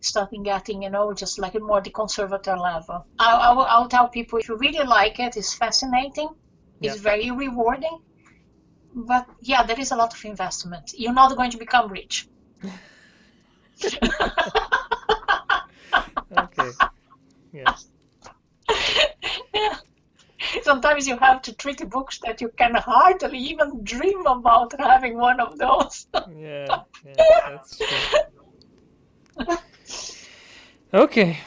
[0.00, 3.06] starting getting, you know, just like a more the conservator level.
[3.18, 6.28] I, I will, I'll tell people if you really like it, it's fascinating,
[6.80, 7.02] it's yeah.
[7.02, 8.00] very rewarding.
[8.94, 10.92] But yeah, there is a lot of investment.
[10.98, 12.28] You're not going to become rich.
[17.52, 17.74] Yeah.
[19.54, 19.76] yeah.
[20.62, 25.40] Sometimes you have to treat books that you can hardly even dream about having one
[25.40, 26.06] of those.
[26.36, 27.14] yeah, yeah,
[27.48, 29.56] that's true.
[30.94, 31.38] Okay.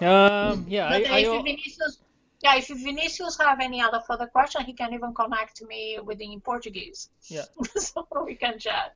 [0.00, 1.98] Um, yeah, but I, if I, Vinicius,
[2.42, 6.40] yeah, if Vinicius have any other further question, he can even connect me with in
[6.40, 7.10] Portuguese.
[7.28, 7.44] Yeah.
[7.76, 8.92] so we can chat.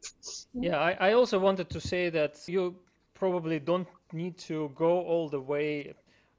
[0.55, 2.77] Yeah, I, I also wanted to say that you
[3.15, 5.95] probably don't need to go all the way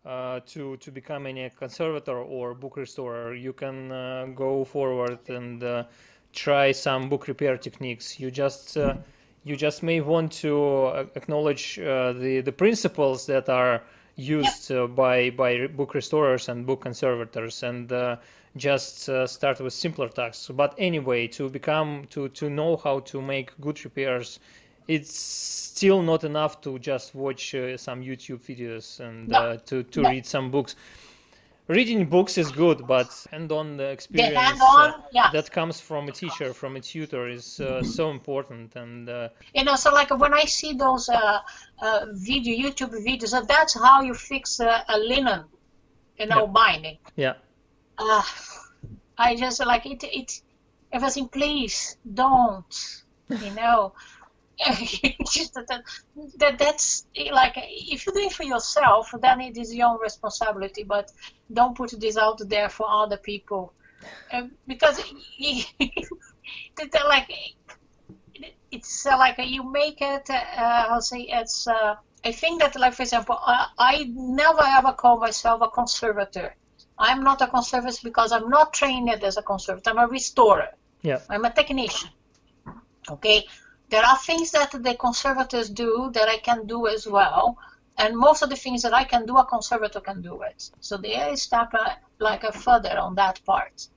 [0.09, 3.35] uh, to to becoming a conservator or book restorer.
[3.35, 5.83] You can uh, go forward and uh,
[6.33, 8.19] try some book repair techniques.
[8.19, 8.95] You just uh,
[9.43, 13.83] you just may want to uh, acknowledge uh, the the principles that are
[14.15, 17.93] used by by book restorers and book conservators and
[18.57, 23.51] just start with simpler tasks but anyway to become to to know how to make
[23.61, 24.39] good repairs
[24.89, 29.55] it's still not enough to just watch uh, some youtube videos and no.
[29.65, 30.09] to to no.
[30.09, 30.75] read some books
[31.69, 35.29] reading books is good, but hand-on the experience hand-on, uh, yeah.
[35.31, 38.75] that comes from a teacher, from a tutor, is uh, so important.
[38.75, 41.39] And uh, you know, so like when I see those uh,
[41.81, 45.45] uh, video YouTube videos, that's how you fix a, a linen,
[46.17, 46.51] you know, yeah.
[46.51, 46.97] binding.
[47.15, 47.33] Yeah.
[47.97, 48.23] Uh,
[49.17, 50.03] I just like it.
[50.03, 50.41] It.
[50.91, 53.03] Everything, please don't.
[53.29, 53.93] You know.
[55.31, 55.83] just that,
[56.37, 60.83] that that's like if you do it for yourself then it is your own responsibility
[60.83, 61.09] but
[61.53, 63.73] don't put this out there for other people.
[64.31, 65.01] Uh, because
[67.07, 67.31] like
[68.71, 71.95] it's uh, like you make it uh, i'll say it's uh,
[72.25, 76.55] i think that like for example I, I never ever call myself a conservator.
[76.97, 79.89] I'm not a conservator because i'm not trained as a conservator.
[79.89, 80.69] I'm a restorer.
[81.01, 81.19] Yeah.
[81.29, 82.09] I'm a technician.
[83.09, 83.45] Okay
[83.89, 87.57] there are things that the conservators do that I can do as well,
[87.97, 90.69] and most of the things that I can do, a conservator can do it.
[90.79, 93.87] So there is step uh, like a further on that part.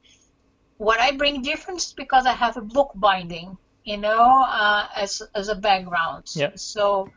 [0.79, 5.23] What I bring difference is because I have a book binding, you know, uh, as
[5.35, 6.25] as a background.
[6.35, 6.51] Yeah.
[6.57, 7.09] So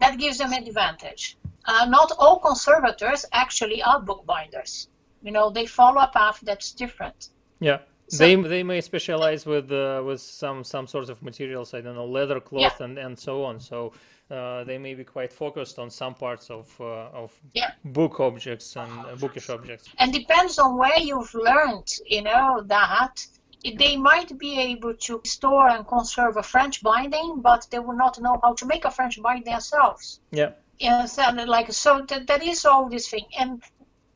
[0.00, 1.36] that gives them an advantage.
[1.66, 4.88] Uh, not all conservators actually are bookbinders.
[5.22, 7.28] You know, they follow a path that's different.
[7.60, 7.80] Yeah.
[8.10, 11.74] So, they they may specialize with uh, with some some sorts of materials.
[11.74, 12.84] I don't know, leather, cloth, yeah.
[12.84, 13.60] and and so on.
[13.60, 13.92] So
[14.30, 17.72] uh, they may be quite focused on some parts of uh, of yeah.
[17.84, 19.88] book objects and uh, bookish objects.
[19.98, 23.24] And depends on where you've learned, you know, that
[23.76, 28.20] they might be able to store and conserve a French binding, but they will not
[28.20, 30.20] know how to make a French binding themselves.
[30.30, 30.52] Yeah.
[30.78, 33.62] Yes, and like so that, that is all this thing, and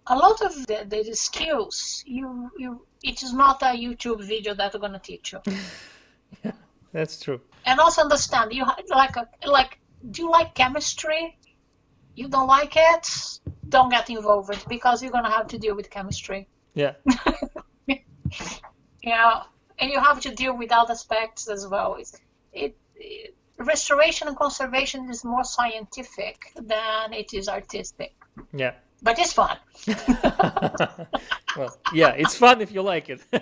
[0.06, 4.54] a lot of the, the, the skills you you it is not a YouTube video
[4.54, 5.40] that are going to teach you.
[6.44, 6.52] yeah,
[6.92, 7.40] that's true.
[7.66, 9.78] And also understand you like a, like
[10.10, 11.38] do you like chemistry?
[12.16, 13.06] You don't like it?
[13.68, 16.48] Don't get involved because you're going to have to deal with chemistry.
[16.74, 16.92] Yeah.
[19.02, 19.42] yeah,
[19.78, 21.96] and you have to deal with other aspects as well.
[21.98, 22.18] It's,
[22.52, 28.14] it, it restoration and conservation is more scientific than it is artistic.
[28.52, 28.74] Yeah
[29.04, 29.56] but it's fun.
[31.56, 33.20] well, yeah, it's fun if you like it.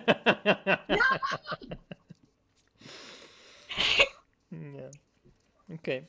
[4.50, 4.90] yeah.
[5.74, 6.02] Okay.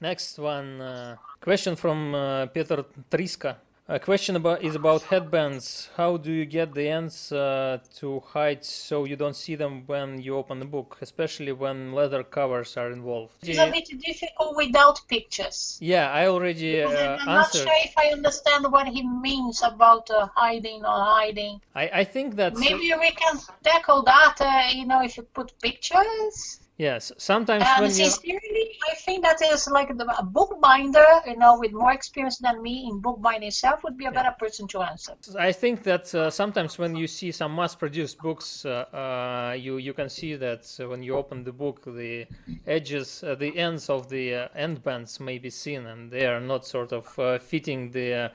[0.00, 0.80] Next one.
[0.80, 3.56] Uh, question from uh, Peter Triska.
[3.92, 5.88] A question about is about headbands.
[5.96, 10.22] How do you get the ends uh, to hide so you don't see them when
[10.22, 13.34] you open the book, especially when leather covers are involved?
[13.42, 15.76] It's a bit difficult without pictures.
[15.80, 20.28] Yeah, I already uh, I'm not sure if I understand what he means about uh,
[20.36, 21.60] hiding or hiding.
[21.74, 24.36] I, I think that maybe we can tackle that.
[24.40, 26.59] Uh, you know, if you put pictures.
[26.80, 28.70] Yes, sometimes and when sincerely.
[28.90, 32.88] I think that is like the, a bookbinder, you know, with more experience than me
[32.88, 35.12] in bookbinding itself, would be a better person to answer.
[35.38, 39.92] I think that uh, sometimes when you see some mass-produced books, uh, uh, you you
[39.92, 42.26] can see that when you open the book, the
[42.66, 46.40] edges, uh, the ends of the uh, end bands may be seen, and they are
[46.40, 48.32] not sort of uh, fitting the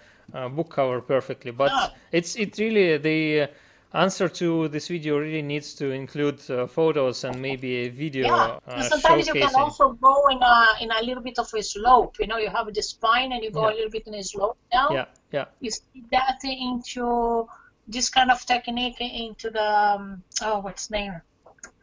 [0.52, 1.50] book cover perfectly.
[1.50, 1.94] But ah.
[2.12, 3.50] it's it really the
[3.94, 8.28] answer to this video really needs to include uh, photos and maybe a video.
[8.28, 11.64] Yeah, uh, sometimes you can also go in a in a little bit of a
[11.64, 12.18] slope.
[12.20, 13.74] You know, you have the spine and you go yeah.
[13.74, 14.92] a little bit in a slope down.
[14.94, 15.46] Yeah, yeah.
[15.60, 17.48] You see that into
[17.88, 21.22] this kind of technique into the um, oh what's the name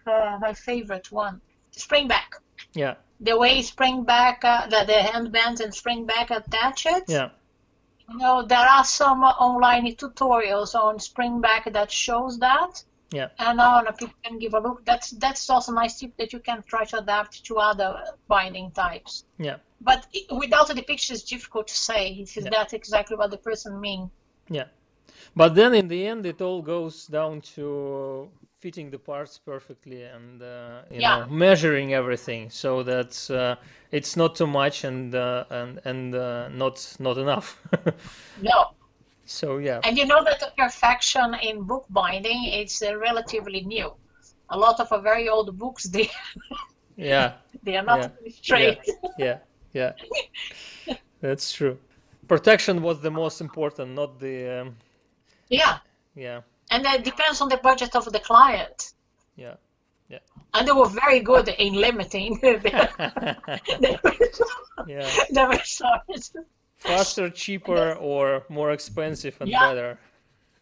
[0.07, 1.41] uh, my favorite one
[1.71, 2.35] spring back
[2.75, 2.95] Yeah.
[3.21, 7.31] the way spring back uh, the, the headbands and spring back attach it Yeah.
[8.13, 13.29] You know there are some online tutorials on spring back that shows that Yeah.
[13.39, 16.41] and uh, people can give a look that's that's also a nice tip that you
[16.41, 17.91] can try to adapt to other
[18.29, 19.57] binding types Yeah.
[19.81, 20.07] but
[20.43, 22.51] without the picture it's difficult to say if Yeah.
[22.55, 24.11] that's exactly what the person mean
[24.51, 24.69] Yeah.
[25.37, 28.29] But then in the end, it all goes down to
[28.63, 31.25] fitting the parts perfectly and uh, you Yeah.
[31.25, 33.57] know measuring everything so that uh,
[33.91, 37.61] it's not too much and uh, and and uh, not not enough.
[38.37, 38.67] no
[39.27, 39.83] so yeah.
[39.85, 43.91] And you know that the perfection in bookbinding is uh, relatively new.
[44.51, 46.11] A lot of uh, very old books, they
[46.97, 47.33] Yeah.
[47.63, 48.09] they are not Yeah.
[48.31, 48.79] straight.
[49.17, 49.39] Yeah.
[49.73, 49.93] Yeah.
[51.21, 51.79] That's true.
[52.29, 54.77] Protection was the most important, not the um,
[55.49, 55.79] Yeah,
[56.15, 56.43] yeah.
[56.73, 58.93] And it depends on the budget of the client.
[59.37, 59.55] Yeah.
[60.09, 60.19] Yeah.
[60.55, 62.89] And they were very good in limiting their, their,
[64.87, 65.09] Yeah.
[65.31, 66.33] their resources.
[66.79, 69.69] Faster, cheaper, or more expensive and Yeah.
[69.69, 69.99] better.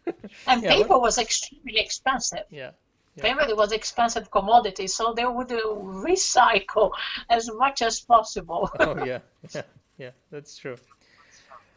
[0.46, 2.46] And Yeah, paper was extremely expensive.
[2.50, 2.70] Yeah.
[3.16, 3.22] Yeah.
[3.34, 5.60] Paper was expensive commodity, so they would uh,
[6.10, 6.90] recycle
[7.28, 8.70] as much as possible.
[8.80, 9.18] oh yeah
[9.54, 9.62] yeah
[9.98, 10.76] yeah that's true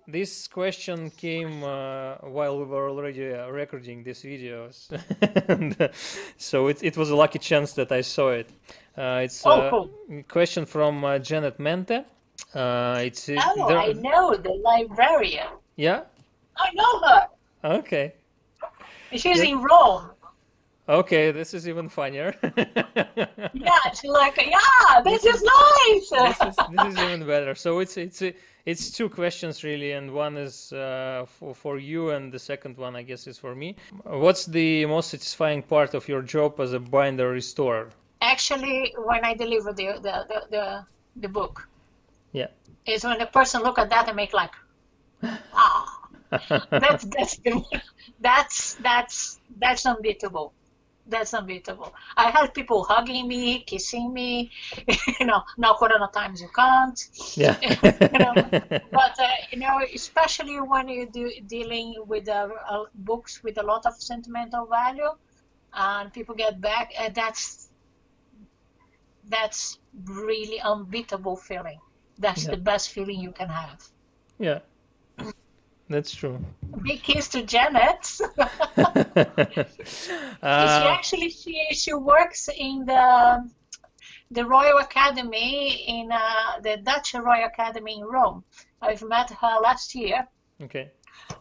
[0.08, 4.90] this question came uh, while we were already uh, recording these videos
[5.50, 5.88] and, uh,
[6.38, 8.50] so it, it was a lucky chance that i saw it
[8.98, 9.90] uh, it's Oh, a cool.
[10.28, 12.04] question from uh, janet mente
[12.54, 15.48] uh, it's Oh, there- I know the librarian.
[15.76, 16.02] yeah
[16.58, 17.28] I know her.
[17.82, 18.14] okay
[19.16, 19.52] She's Yeah.
[19.52, 20.10] in Rome.
[20.88, 22.36] Okay this is even funnier
[23.54, 26.10] Yeah, she's like, yeah, this is nice.
[26.10, 27.56] this is this is even better.
[27.56, 28.22] So it's it's
[28.66, 32.96] it's two questions really, and one is uh, for for you, and the second one
[32.96, 33.76] I guess is for me.
[34.04, 37.90] What's the most satisfying part of your job as a binder restorer?
[38.22, 40.86] Actually, when I deliver the the, the, the,
[41.22, 41.68] the book,
[42.34, 42.48] Yeah.
[42.86, 44.54] is when the person look at that and make like,
[45.54, 45.86] ah,
[46.84, 47.40] that's that's
[48.20, 50.54] that's that's that's unbeatable.
[51.06, 51.94] That's unbeatable.
[52.16, 54.52] I had people hugging me, kissing me.
[55.20, 57.00] you know, now Corona times you can't.
[57.36, 57.58] yeah.
[58.14, 58.36] you know,
[58.92, 63.64] but uh, you know, especially when you're do, dealing with uh, uh, books with a
[63.64, 65.12] lot of sentimental value,
[65.74, 67.70] and people get back, uh, that's
[69.28, 71.80] that's really unbeatable feeling.
[72.18, 72.52] That's Yeah.
[72.52, 73.82] the best feeling you can have.
[74.40, 74.60] yeah.
[75.90, 76.40] That's true.
[76.82, 78.06] Big kiss to Janet.
[78.06, 78.24] she
[80.42, 83.50] uh, actually she she works in the
[84.32, 88.44] the Royal Academy in uh, the Dutch Royal Academy in Rome.
[88.82, 90.28] I've met her last year.
[90.64, 90.92] okay.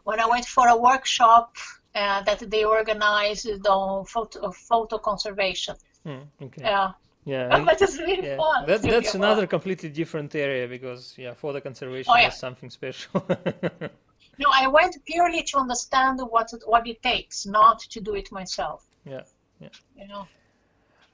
[0.05, 1.57] when I went for a workshop
[1.95, 5.75] uh, that they organized on photo, photo conservation.
[6.05, 6.63] Hmm, okay.
[6.63, 6.93] Yeah,
[7.25, 7.65] Yeah.
[7.69, 8.37] but it's really yeah.
[8.37, 8.67] fun.
[8.67, 12.29] That, that's another completely different area because yeah, photo conservation Oh, yeah.
[12.29, 13.25] is something special.
[14.43, 18.31] No, I went purely to understand what it, what it takes, not to do it
[18.33, 18.81] myself.
[19.05, 19.23] yeah.
[19.61, 19.69] Yeah.
[20.01, 20.27] You know.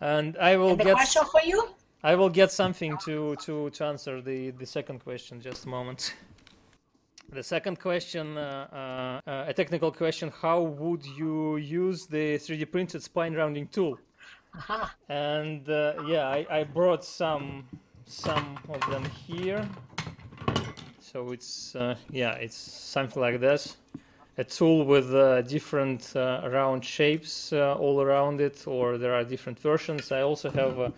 [0.00, 1.60] And I will And the get question for you?
[2.02, 5.40] I will get something to to to answer the the second question.
[5.40, 6.14] Just a moment.
[7.30, 12.70] The second question, uh, uh, uh, a technical question: How would you use the 3D
[12.72, 13.98] printed spine rounding tool?
[14.54, 14.94] Aha.
[15.10, 17.68] And uh, yeah, I, I brought some
[18.06, 19.68] some of them here.
[21.12, 23.78] So it's uh, yeah, it's something like this.
[24.36, 29.24] A tool with uh, different uh, round shapes uh, all around it, or there are
[29.24, 30.12] different versions.
[30.12, 30.92] I also have a,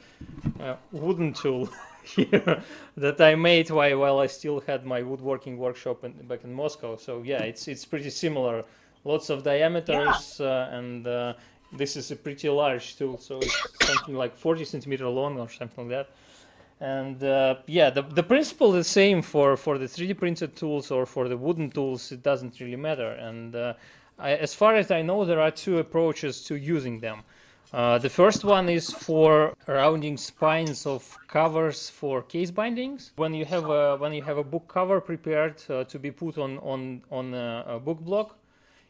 [0.58, 1.68] a wooden tool
[2.02, 2.60] here
[2.96, 6.96] that I made while, while I still had my woodworking workshop in, back in Moscow.
[6.96, 8.64] So yeah, it's it's pretty similar.
[9.04, 11.34] Lots of diameters, uh, and uh,
[11.72, 15.88] this is a pretty large tool, so it's something like 40 centimeter long or something
[15.88, 16.14] like that.
[16.80, 20.90] And uh, yeah, the, the principle is the same for, for the 3D printed tools
[20.90, 22.10] or for the wooden tools.
[22.10, 23.10] It doesn't really matter.
[23.12, 23.74] And uh,
[24.18, 27.22] I, as far as I know, there are two approaches to using them.
[27.72, 33.12] Uh, the first one is for rounding spines of covers for case bindings.
[33.14, 36.36] When you have a when you have a book cover prepared uh, to be put
[36.36, 38.36] on on on a, a book block,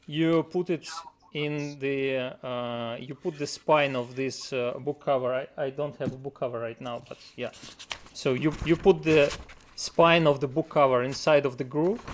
[0.06, 0.88] you put it
[1.32, 5.34] in the uh, you put the spine of this uh, book cover.
[5.34, 7.50] I, I don't have a book cover right now, but yeah.
[8.12, 9.32] So you you put the
[9.76, 12.04] spine of the book cover inside of the groove,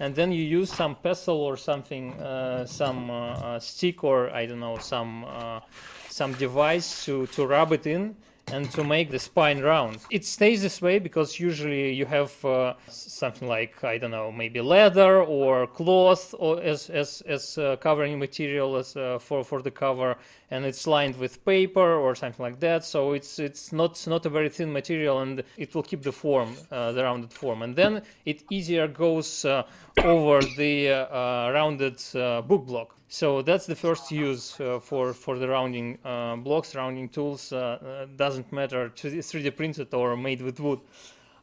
[0.00, 4.46] and then you use some pestle or something, uh, some uh, uh, stick or I
[4.46, 5.60] don't know some uh,
[6.08, 8.16] some device to to rub it in,
[8.52, 9.98] and to make the spine round.
[10.10, 14.60] It stays this way because usually you have uh, something like I don't know, maybe
[14.60, 19.70] leather or cloth or as as as uh, covering material as uh, for for the
[19.70, 20.16] cover,
[20.50, 22.84] and it's lined with paper or something like that.
[22.84, 26.56] So it's it's not not a very thin material, and it will keep the form,
[26.70, 29.64] uh, the rounded form, and then it easier goes uh,
[30.04, 31.98] over the uh, rounded
[32.46, 32.96] book block.
[33.14, 37.52] So that's the first use uh, for for the rounding uh, blocks, rounding tools.
[37.52, 40.80] Uh, uh doesn't matter 3D printed or made with wood.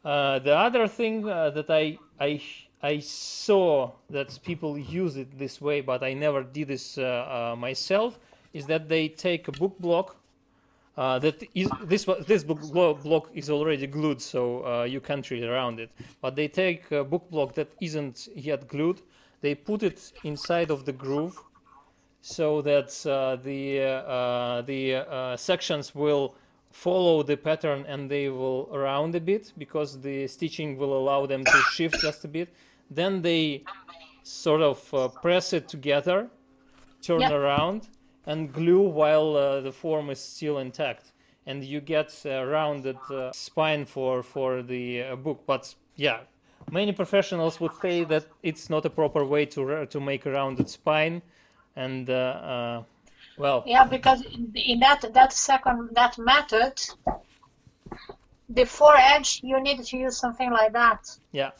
[0.04, 2.42] Uh, the other thing uh, that I I
[2.82, 6.98] I saw that people use it this way, but I never did this
[7.56, 8.18] myself,
[8.52, 10.16] is that they take a book block.
[10.96, 12.60] that is this this book
[13.02, 15.90] block is already glued, so you can't read around it.
[16.20, 19.00] But they take a book block that isn't yet glued.
[19.40, 21.38] They put it inside of the groove
[22.22, 26.36] so that uh, the uh, the uh, sections will
[26.70, 31.44] follow the pattern and they will round a bit because the stitching will allow them
[31.44, 32.48] to shift just a bit.
[32.90, 33.64] Then they
[34.22, 36.28] sort of uh, press it together,
[37.02, 37.32] turn yep.
[37.32, 37.88] around,
[38.24, 41.12] and glue while uh, the form is still intact.
[41.44, 45.42] And you get a rounded uh, spine for, for the book.
[45.44, 46.20] But yeah,
[46.70, 50.68] many professionals would say that it's not a proper way to, to make a rounded
[50.70, 51.20] spine
[51.76, 52.82] and uh, uh,
[53.38, 53.62] well.
[53.66, 56.80] Yeah because in that that second that method
[58.48, 61.08] the fore edge you need to use something like that.
[61.32, 61.50] Yeah.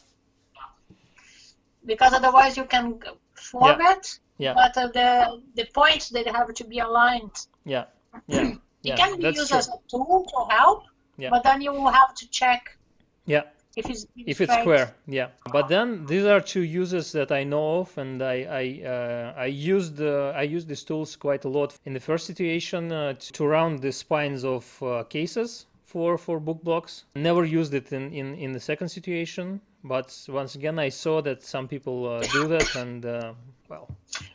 [1.85, 2.99] Because otherwise you can
[3.33, 3.91] form yeah.
[3.93, 4.53] it yeah.
[4.53, 7.47] but uh, the the points they have to be aligned.
[7.65, 7.85] Yeah.
[8.27, 8.53] Yeah.
[8.83, 9.59] It yeah, can be used true.
[9.59, 10.83] as a tool to help
[11.17, 11.29] yeah.
[11.29, 12.77] but then you will have to check
[13.25, 13.43] yeah
[13.75, 15.29] if it's, if it's square yeah.
[15.51, 19.45] But then these are two uses that i know of and i i uh, i
[19.45, 23.45] used uh, i used these tools quite a lot in the first situation uh, to
[23.45, 27.05] round the spines of uh, cases for for book blocks.
[27.15, 31.43] Never used it in in in the second situation but once again i saw that
[31.43, 33.33] some people uh, do that and uh,
[33.69, 33.87] well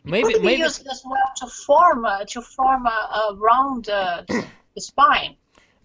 [0.05, 3.89] maybe it maybe used as well to form to form a, a round
[4.79, 5.35] spine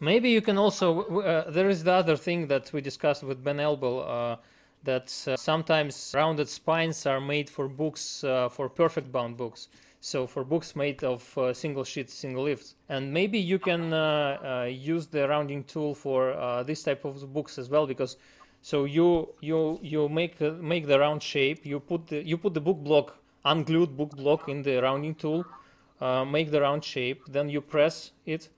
[0.04, 0.88] Maybe you can also.
[1.22, 4.04] Uh, there is the other thing that we discussed with Ben Elbel.
[4.06, 4.36] Uh,
[4.84, 9.70] that uh, sometimes rounded spines are made for books uh, for perfect bound books
[10.02, 14.68] so for books made of uh, single sheets single leaves and maybe you can uh,
[14.70, 16.36] use the rounding tool for
[16.68, 18.18] this type of books as well because
[18.62, 22.60] so you you you make make the round shape you put the you put the
[22.60, 25.46] book block unglued book block in the rounding tool
[26.28, 28.50] make the round shape then you press it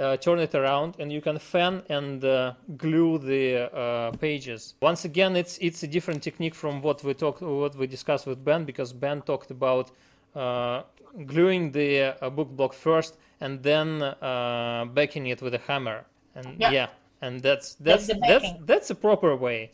[0.00, 4.74] uh, turn it around and you can fan and uh, glue the uh, pages.
[4.80, 8.44] Once again, it's it's a different technique from what we talked what we discussed with
[8.44, 9.90] Ben because Ben talked about
[10.34, 10.82] uh,
[11.26, 16.04] gluing the uh, book block first and then uh, backing it with a hammer.
[16.34, 16.86] And yeah, yeah
[17.22, 19.72] and that's that's that's, that's that's a proper way.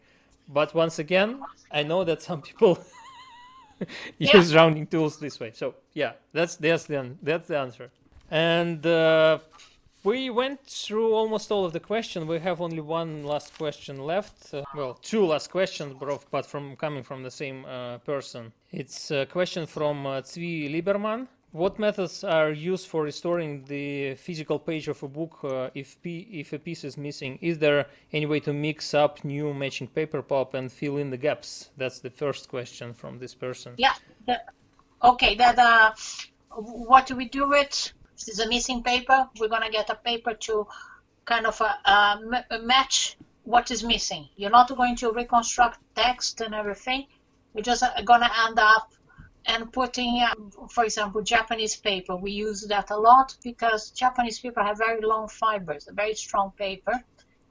[0.48, 2.78] But once again, I know that some people
[4.18, 4.58] use yeah.
[4.58, 5.52] rounding tools this way.
[5.54, 7.90] So yeah, that's that's the that's the answer.
[8.30, 8.84] And
[10.06, 12.24] we went through almost all of the questions.
[12.26, 14.54] We have only one last question left.
[14.54, 15.96] Uh, well, two last questions,
[16.30, 18.52] but from coming from the same uh, person.
[18.70, 21.26] It's a question from uh, Zvi Lieberman.
[21.50, 26.28] What methods are used for restoring the physical page of a book uh, if p-
[26.30, 27.38] if a piece is missing?
[27.40, 31.16] Is there any way to mix up new matching paper pulp and fill in the
[31.16, 31.70] gaps?
[31.76, 33.74] That's the first question from this person.
[33.76, 33.94] Yeah.
[34.26, 34.40] The,
[35.02, 35.34] okay.
[35.34, 35.92] That uh,
[36.56, 39.28] what do we do with this is a missing paper.
[39.38, 40.66] We're going to get a paper to
[41.24, 42.18] kind of uh, uh,
[42.62, 44.28] match what is missing.
[44.36, 47.06] You're not going to reconstruct text and everything.
[47.54, 48.92] You're just uh, going to end up
[49.46, 50.34] and putting, uh,
[50.68, 52.16] for example, Japanese paper.
[52.16, 56.52] We use that a lot because Japanese paper have very long fibers, a very strong
[56.58, 56.92] paper,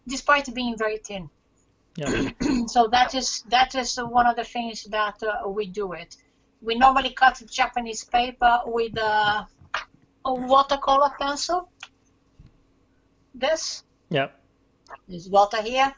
[0.08, 1.30] despite being very thin.
[1.96, 2.32] Yeah.
[2.68, 6.18] so that is that is one of the things that uh, we do it.
[6.62, 9.48] We normally cut Japanese paper with a
[10.26, 11.70] a watercolor pencil.
[13.34, 13.84] This.
[14.10, 14.28] Yeah.
[15.08, 15.94] There's water here.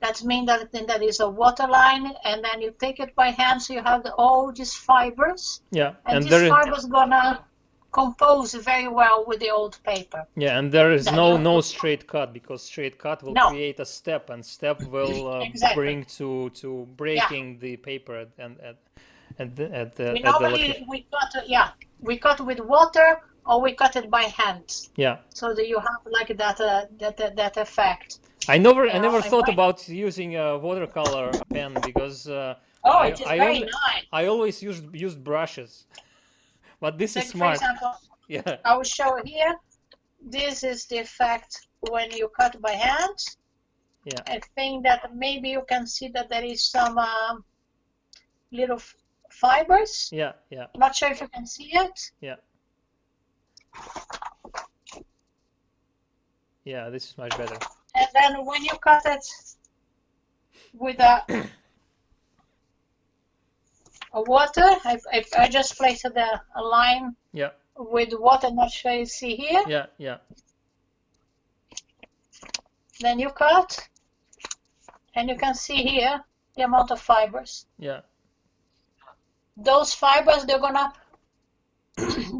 [0.00, 3.62] That means that there is a water line, and then you take it by hand,
[3.62, 5.62] so you have the, all these fibers.
[5.70, 7.44] Yeah, and, and these fibers gonna
[7.92, 10.26] compose very well with the old paper.
[10.34, 13.50] Yeah, and there is no no straight cut because straight cut will no.
[13.50, 15.82] create a step, and step will uh, exactly.
[15.82, 17.60] bring to to breaking yeah.
[17.60, 18.78] the paper and at
[19.38, 21.70] at the, at the, we at normally the we cut yeah
[22.00, 24.88] we cut with water or we cut it by hand.
[24.96, 25.18] Yeah.
[25.34, 28.18] So that you have like that uh, that, that that effect.
[28.48, 33.20] I never I never thought about using a watercolor pen because uh, oh, I, it
[33.20, 34.04] is I, very nice.
[34.12, 35.86] I always used used brushes,
[36.80, 37.58] but this like is smart.
[37.58, 37.92] For example,
[38.28, 38.56] yeah.
[38.64, 39.54] I will show here.
[40.24, 43.18] this is the effect when you cut by hand.
[44.04, 44.20] Yeah.
[44.26, 47.44] I think that maybe you can see that there is some um,
[48.50, 48.80] little
[49.30, 50.10] fibers.
[50.12, 52.10] Yeah, yeah, Not sure if you can see it.
[52.20, 52.36] yeah.
[56.64, 57.56] Yeah, this is much better.
[57.94, 59.24] And then when you cut it
[60.74, 61.22] with a,
[64.12, 68.92] a water, I, I, I just placed a, a line Yeah, with water, not sure
[68.92, 69.62] you see here.
[69.66, 70.18] yeah, yeah,
[73.00, 73.88] Then you cut,
[75.16, 76.22] and you can see here
[76.56, 77.66] the amount of fibers.
[77.78, 78.00] yeah,
[79.56, 80.92] Those fibers, they're gonna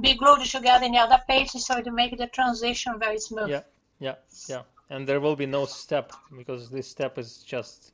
[0.01, 3.51] be glued together in the other pages so to make the transition very smooth.
[3.51, 3.63] yeah,
[4.01, 4.15] yeah,
[4.49, 4.63] yeah.
[4.91, 7.93] And there will be no step because this step is just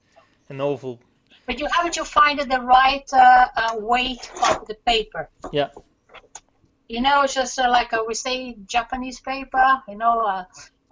[0.48, 1.00] an oval.
[1.46, 5.28] But you have to find the right uh, uh, weight of the paper.
[5.52, 5.68] Yeah,
[6.88, 10.44] You know, it's just uh, like uh, we say Japanese paper, you know, uh,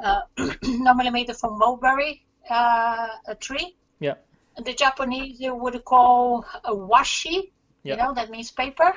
[0.02, 0.20] uh,
[0.64, 3.76] normally made from mulberry uh, a tree.
[4.00, 4.14] yeah,
[4.62, 7.50] The Japanese you would call washi,
[7.82, 7.96] Yeah.
[7.96, 8.94] you know, that means paper.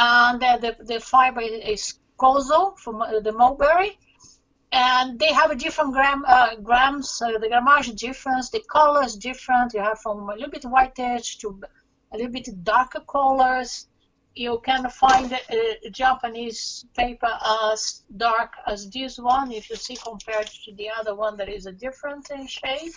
[0.00, 3.98] And uh, the, the fiber is kozo from uh, the mulberry.
[4.72, 9.16] And they have a different gram, uh, grams, uh, the grammage difference, the color is
[9.16, 9.74] different.
[9.74, 11.60] You have from a little bit whitish to
[12.12, 13.88] a little bit darker colors.
[14.34, 17.32] You can find a Japanese paper
[17.72, 19.52] as dark as this one.
[19.52, 22.92] If you see compared to the other one, there is a difference in shade.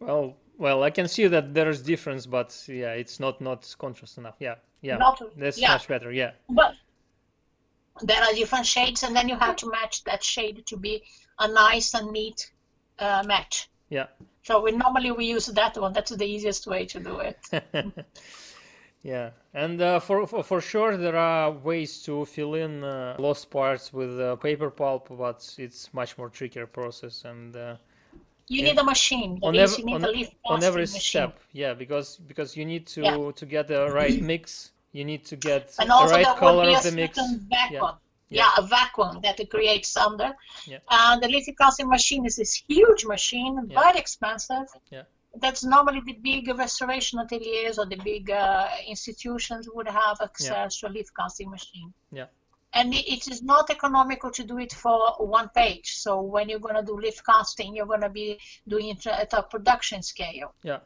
[0.00, 4.16] Well, well, I can see that there is difference, but yeah, it's not not contrast
[4.18, 4.36] enough.
[4.40, 5.72] Yeah, yeah, Not- that's yeah.
[5.72, 6.10] much better.
[6.12, 6.74] Yeah, But
[8.02, 11.02] there are different shades, and then you have to match that shade to be
[11.38, 12.50] a nice and neat
[12.98, 13.68] uh, match.
[13.88, 14.06] yeah,
[14.42, 15.92] So we normally we use that one.
[15.92, 17.38] That's the easiest way to do it.
[19.02, 19.30] yeah.
[19.54, 23.92] And uh, for, for for sure, there are ways to fill in uh, lost parts
[23.92, 27.56] with uh, paper pulp, but it's much more trickier process and.
[28.54, 29.32] You need a machine.
[29.42, 31.00] On is, every you need on, a on every machine.
[31.00, 31.32] step
[31.62, 33.30] yeah because because you need to Yeah.
[33.40, 36.92] to get the right mix you need to get And the right color of the
[37.02, 37.12] mix
[37.56, 37.94] vacuum.
[38.28, 38.42] Yeah.
[38.42, 38.62] Yeah.
[38.62, 40.30] a vacuum that it creates under.
[40.72, 40.78] Yeah.
[41.02, 43.80] And the leaf casting machine is this huge machine, Yeah.
[43.82, 44.68] very expensive.
[44.90, 45.04] Yeah.
[45.44, 50.88] That's normally the big restoration ateliers or the big uh, institutions would have access to
[50.88, 51.88] a leaf casting machine.
[52.18, 52.26] Yeah.
[52.72, 55.96] And it, is not economical to do it for one page.
[55.96, 59.32] So when you're going to do leaf casting, you're going to be doing it at
[59.32, 60.78] a production scale yeah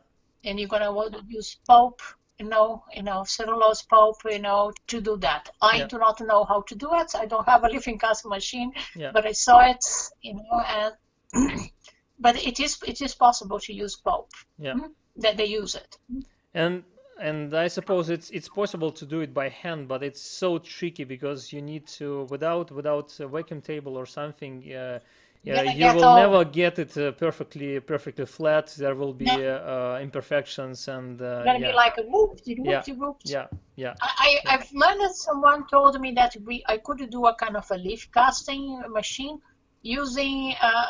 [0.45, 0.93] and you're gonna
[1.28, 2.01] use pulp,
[2.39, 5.49] you know, you know, cellulose pulp, you know, to do that.
[5.62, 5.87] I Yeah.
[5.87, 7.14] do not know how to do it.
[7.14, 9.11] I don't have a leaf casting machine, Yeah.
[9.12, 9.85] but I saw it,
[10.22, 10.93] you know, and
[12.18, 14.30] but it is it is possible to use pulp.
[14.59, 14.74] Yeah.
[14.74, 14.91] Mhm.
[15.16, 15.97] That they use it.
[16.55, 16.85] and
[17.21, 21.05] and i suppose it's it's possible to do it by hand but it's so tricky
[21.05, 24.99] because you need to without without a vacuum table or something uh,
[25.45, 28.75] yeah, you will all- never get it uh, perfectly perfectly flat.
[28.79, 29.35] There will be No.
[29.35, 31.71] uh, uh, imperfections and uh, It's gonna yeah.
[31.71, 32.81] be like a whoop, de Yeah.
[32.81, 32.95] de
[33.25, 33.47] yeah.
[33.77, 33.95] Yeah.
[34.01, 37.57] I, I I've learned that someone told me that we I could do a kind
[37.57, 39.39] of a leaf casting machine
[39.83, 40.87] using uh,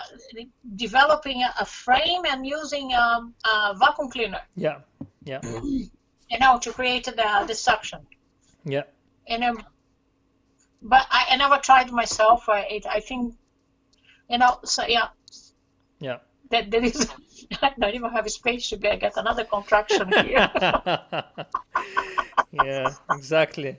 [0.76, 4.40] developing a, a frame and using um, a vacuum cleaner.
[4.56, 4.78] yeah.
[5.24, 5.40] Yeah
[6.30, 8.00] you know, to create the, the suction.
[8.64, 8.84] yeah
[9.26, 9.64] And um,
[10.82, 12.48] but I, I never tried myself.
[12.48, 13.34] I it, I think,
[14.28, 15.08] you know, so yeah,
[16.00, 16.18] yeah
[16.50, 17.10] that there is.
[17.62, 20.50] I don't even have a space to get, get another contraction here.
[22.52, 23.78] yeah, exactly.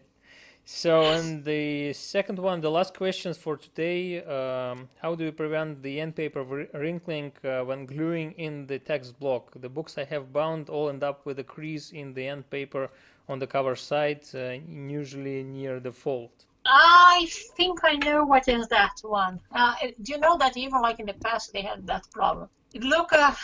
[0.67, 4.23] So, and the second one, the last questions for today.
[4.23, 6.43] Um, how do you prevent the end paper
[6.73, 9.51] wrinkling uh, when gluing in the text block?
[9.61, 12.89] The books I have bound all end up with a crease in the end paper
[13.29, 16.31] on the cover side, uh, usually near the fold.
[16.65, 19.39] I think I know what is that one.
[19.51, 22.49] Uh, do you know that even like in the past they had that problem?
[22.73, 23.35] Look, uh,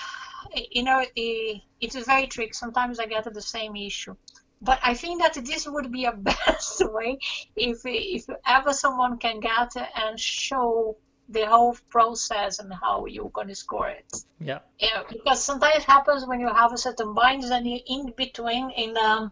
[0.72, 2.54] you know, it, it is very tricky.
[2.54, 4.16] Sometimes I get the same issue.
[4.62, 7.20] But I think that this would be a best way
[7.56, 10.98] if if ever someone can get and show
[11.30, 14.12] the whole process and how you're going to score it.
[14.40, 18.14] Yeah, Yeah, because sometimes it happens when you have a certain binds and you in
[18.18, 19.32] between in um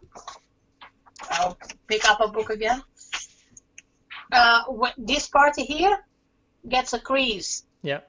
[1.29, 1.57] I'll
[1.87, 2.81] pick up a book again.
[4.31, 4.63] Uh,
[4.97, 5.97] this part here
[6.67, 8.01] gets a crease, yeah,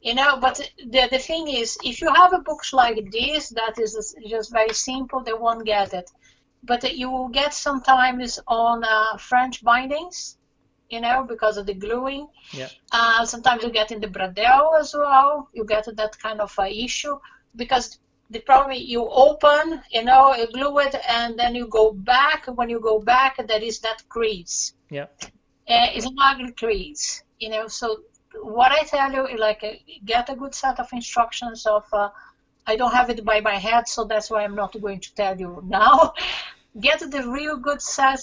[0.00, 0.38] you know.
[0.38, 4.52] But the the thing is, if you have a books like this that is just
[4.52, 6.10] very simple, they won't get it.
[6.66, 10.36] But you will get sometimes on uh, French bindings,
[10.90, 12.26] you know, because of the gluing.
[12.52, 15.48] yeah, Uh, sometimes you get in the Bradel as well.
[15.52, 17.16] You get that kind of uh, issue
[17.54, 17.98] because
[18.30, 22.46] the problem is you open, you know, you glue it, and then you go back.
[22.46, 24.74] When you go back, there is that crease.
[24.90, 25.06] yeah,
[25.68, 27.68] Uh, it's an ugly crease, you know.
[27.68, 28.00] So
[28.42, 29.72] what I tell you, is like, uh,
[30.04, 31.84] get a good set of instructions of.
[31.92, 32.08] Uh,
[32.68, 35.38] I don't have it by my head, so that's why I'm not going to tell
[35.38, 36.12] you now.
[36.80, 38.16] Get the real good uh,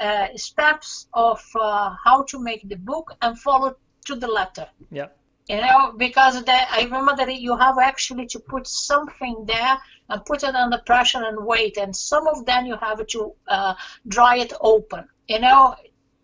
[0.00, 3.76] uh, steps of uh, how to make the book and follow
[4.06, 4.66] to the letter.
[4.90, 5.08] Yeah.
[5.48, 9.76] You know, because that, I remember that you have actually to put something there
[10.08, 13.74] and put it under pressure and wait, and some of them you have to uh,
[14.06, 15.08] dry it open.
[15.28, 15.74] You know,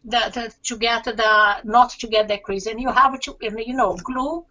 [0.04, 3.74] that, that to get the not to get the crease, and you have to you
[3.74, 4.44] know glue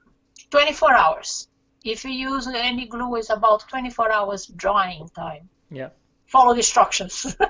[0.52, 1.48] 24 hours.
[1.84, 5.49] If you use any glue, it's about 24 hours drying time.
[5.72, 5.90] Yeah.
[6.28, 7.36] Follow the instructions.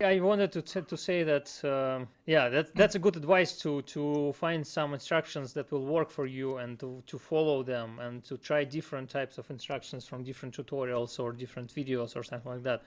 [0.00, 3.82] I wanted to t- to say that um, yeah that that's a good advice to
[3.82, 8.22] to find some instructions that will work for you and to to follow them and
[8.24, 12.62] to try different types of instructions from different tutorials or different videos or something like
[12.62, 12.82] that.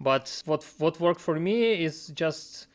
[0.00, 2.66] But what what worked for me is just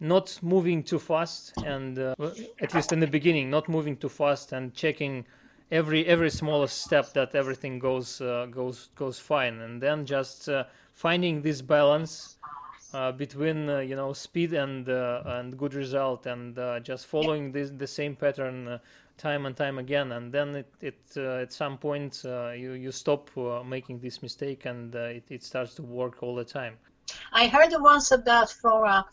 [0.00, 2.14] not moving too fast and uh,
[2.60, 5.24] at least in the beginning not moving too fast and checking
[5.70, 9.60] every every smallest step that everything goes uh, goes goes fine.
[9.60, 12.36] And then just uh, finding this balance
[12.94, 17.52] uh, between uh, you know speed and uh, and good result and uh, just following
[17.52, 18.80] this the same pattern
[19.16, 20.12] time and time again.
[20.12, 23.30] And then it, it at some point you you stop
[23.66, 26.74] making this mistake and it, it starts to work all the time.
[27.32, 29.04] I heard once that from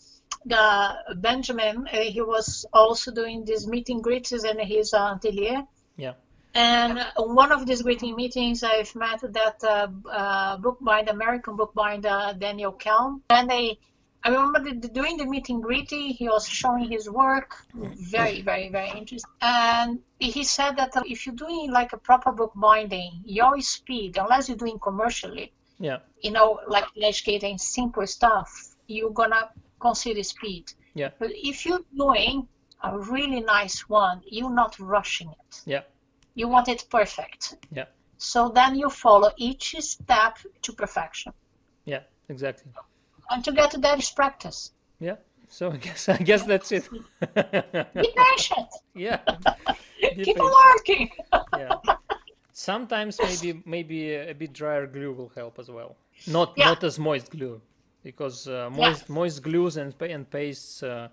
[0.45, 5.63] the benjamin he was also doing these meeting greets in his atelier.
[5.97, 6.13] Yeah
[6.55, 12.71] and one of these greeting meetings, I've met that uh, uh, bookbinder, American bookbinder Daniel
[12.71, 13.77] Kelm, and they.
[14.23, 16.09] I remember the, doing the meeting greeting.
[16.09, 19.29] He was showing his work, very, very, very interesting.
[19.39, 24.57] And he said that if you're doing like a proper bookbinding, your speed, unless you're
[24.57, 28.49] doing commercially, yeah, you know, like educating simple stuff,
[28.87, 30.73] you're gonna consider speed.
[30.95, 31.09] Yeah.
[31.19, 32.47] But if you're doing
[32.81, 35.61] a really nice one, you're not rushing it.
[35.65, 35.81] Yeah
[36.35, 37.55] you want it perfect.
[37.71, 37.85] Yeah.
[38.17, 41.33] So then you follow each step to perfection.
[41.85, 42.71] Yeah, exactly.
[43.29, 44.71] And to get to that is practice.
[44.99, 45.15] Yeah.
[45.47, 46.89] So I guess I guess that's it.
[46.93, 48.69] Be patient.
[48.93, 49.19] Yeah.
[50.15, 51.09] Be Keep on working.
[51.57, 51.75] yeah.
[52.51, 55.97] Sometimes maybe maybe a bit drier glue will help as well.
[56.27, 56.65] Not yeah.
[56.65, 57.61] not as moist glue,
[58.03, 59.15] because uh, moist yeah.
[59.15, 61.09] moist glues and and pastes uh,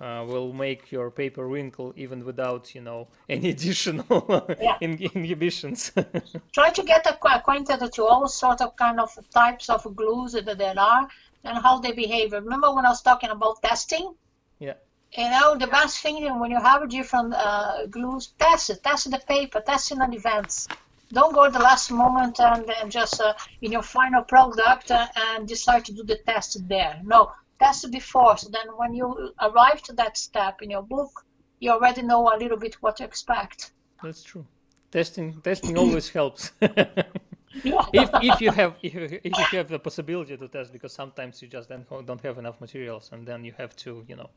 [0.00, 4.76] uh, will make your paper wrinkle even without you know any additional yeah.
[4.80, 5.92] inhibitions.
[6.52, 10.78] Try to get acquainted to all sort of kind of types of glues that there
[10.78, 11.08] are
[11.44, 12.32] and how they behave.
[12.32, 14.14] Remember when i was talking about testing?
[14.58, 14.74] Yeah.
[15.12, 19.18] You know the best thing when you have different uh, glues test it test the
[19.18, 20.68] paper test in advance.
[21.12, 25.06] Don't go at the last moment and then just uh, in your final product uh,
[25.14, 26.98] and decide to do the test there.
[27.04, 27.32] No
[27.62, 28.36] test before.
[28.36, 29.06] So then when you
[29.40, 31.12] arrive to that step in your book,
[31.60, 33.72] you already know a little bit what to expect.
[34.02, 34.44] That's true.
[34.90, 36.52] Testing testing always helps.
[36.60, 41.40] if, if you have if you, if you have the possibility to test because sometimes
[41.42, 44.30] you just don't don't have enough materials and then you have to you know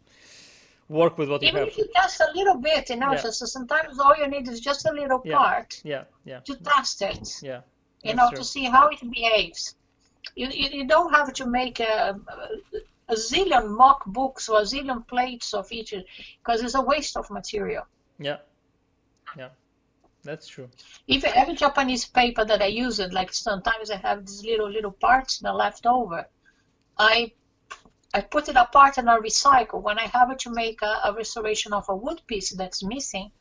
[0.88, 1.68] work with what Even you have.
[1.68, 3.24] Even if you test a little bit, you know, yeah.
[3.24, 5.38] so, so, sometimes all you need is just a little yeah.
[5.38, 6.40] part yeah, yeah.
[6.42, 7.28] to test it.
[7.42, 7.62] Yeah.
[8.04, 8.38] You know, true.
[8.38, 9.76] to see how it behaves.
[10.36, 12.80] You, you, you don't have to make a, a
[13.14, 15.94] zillion mock books or a zillion plates of each
[16.40, 17.86] because it's a waste of material.
[18.18, 18.38] Yeah,
[19.38, 19.50] yeah,
[20.24, 20.70] that's true.
[21.08, 24.92] Even every Japanese paper that I use, it like sometimes I have these little little
[24.92, 26.28] parts that are left over.
[26.98, 27.34] I
[28.14, 29.82] I put it apart and I recycle.
[29.82, 33.32] When I have to make a, a restoration of a wood piece that's missing,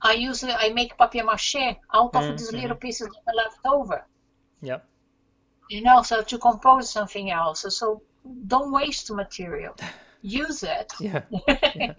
[0.00, 2.36] I use I make papier mâché out of mm-hmm.
[2.36, 4.06] these little pieces that are left over.
[4.62, 4.78] Yeah.
[5.68, 7.66] You know, so to compose something else.
[7.76, 8.02] So
[8.46, 9.74] don't waste material.
[10.22, 10.92] Use it.
[11.00, 11.22] Yeah.
[11.48, 11.92] yeah.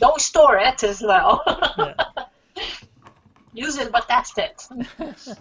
[0.00, 1.42] don't store it as well.
[1.78, 1.94] yeah.
[3.52, 4.68] Use it, but test it.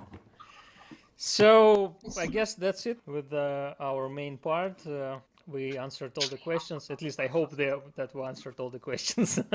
[1.18, 4.86] so I guess that's it with uh, our main part.
[4.86, 5.18] Uh,
[5.48, 6.90] we answered all the questions.
[6.90, 9.40] At least I hope they, that we answered all the questions.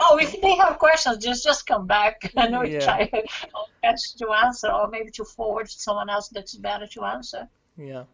[0.00, 2.80] oh, if they have questions, just just come back and we yeah.
[2.80, 7.48] try to answer, or maybe to forward to someone else that's better to answer.
[7.76, 8.04] Yeah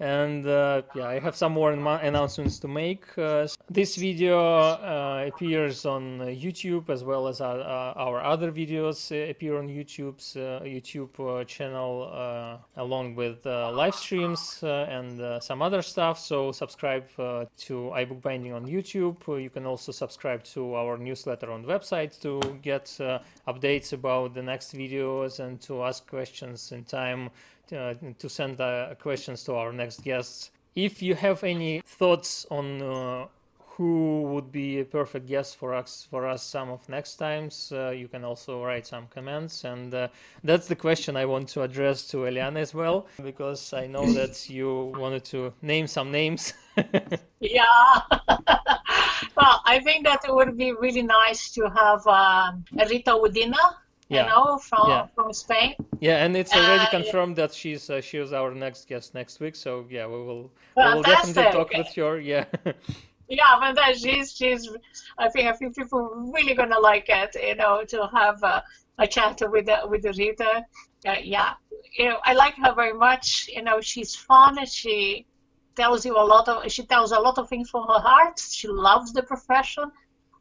[0.00, 3.06] and uh, yeah i have some more announcements to make.
[3.18, 9.10] Uh, this video uh, appears on youtube as well as our, uh, our other videos
[9.10, 16.18] uh, appear on youtube's uh, youtube channel along with live streams and some other stuff.
[16.18, 19.42] So subscribe to iBookBinding on youtube.
[19.42, 22.86] You can also subscribe to our newsletter on website to get
[23.48, 27.30] updates about the next videos and to ask questions in time
[27.72, 30.50] uh, to send uh, questions to our next guests.
[30.74, 33.26] If you have any thoughts on uh,
[33.78, 37.90] who would be a perfect guest for us for us some of next times uh,
[37.90, 39.64] you can also write some comments.
[39.64, 40.08] And uh,
[40.42, 44.50] that's the question i want to address to eliane as well because i know that
[44.50, 46.52] you wanted to name some names.
[47.40, 47.64] Yeah.
[49.36, 52.52] Well i think that it would be really nice to have uh,
[52.90, 53.62] rita udina
[54.08, 54.22] Yeah.
[54.22, 55.06] you know from Yeah.
[55.14, 55.74] from spain.
[56.00, 59.54] Yeah and it's already Uh, confirmed that she's uh, she's our next guest next week
[59.56, 62.44] so yeah we will we will definitely talk with her yeah.
[63.28, 64.62] Yeah but that she's she's
[65.18, 66.02] i think i think people
[66.34, 68.56] really gonna like it you know to have a,
[68.98, 70.52] a chat with uh, with rita.
[71.06, 71.50] Uh, yeah
[71.98, 75.26] you know i like her very much you know she's fun she
[75.76, 78.66] tells you a lot of she tells a lot of things from her heart she
[78.66, 79.86] loves the profession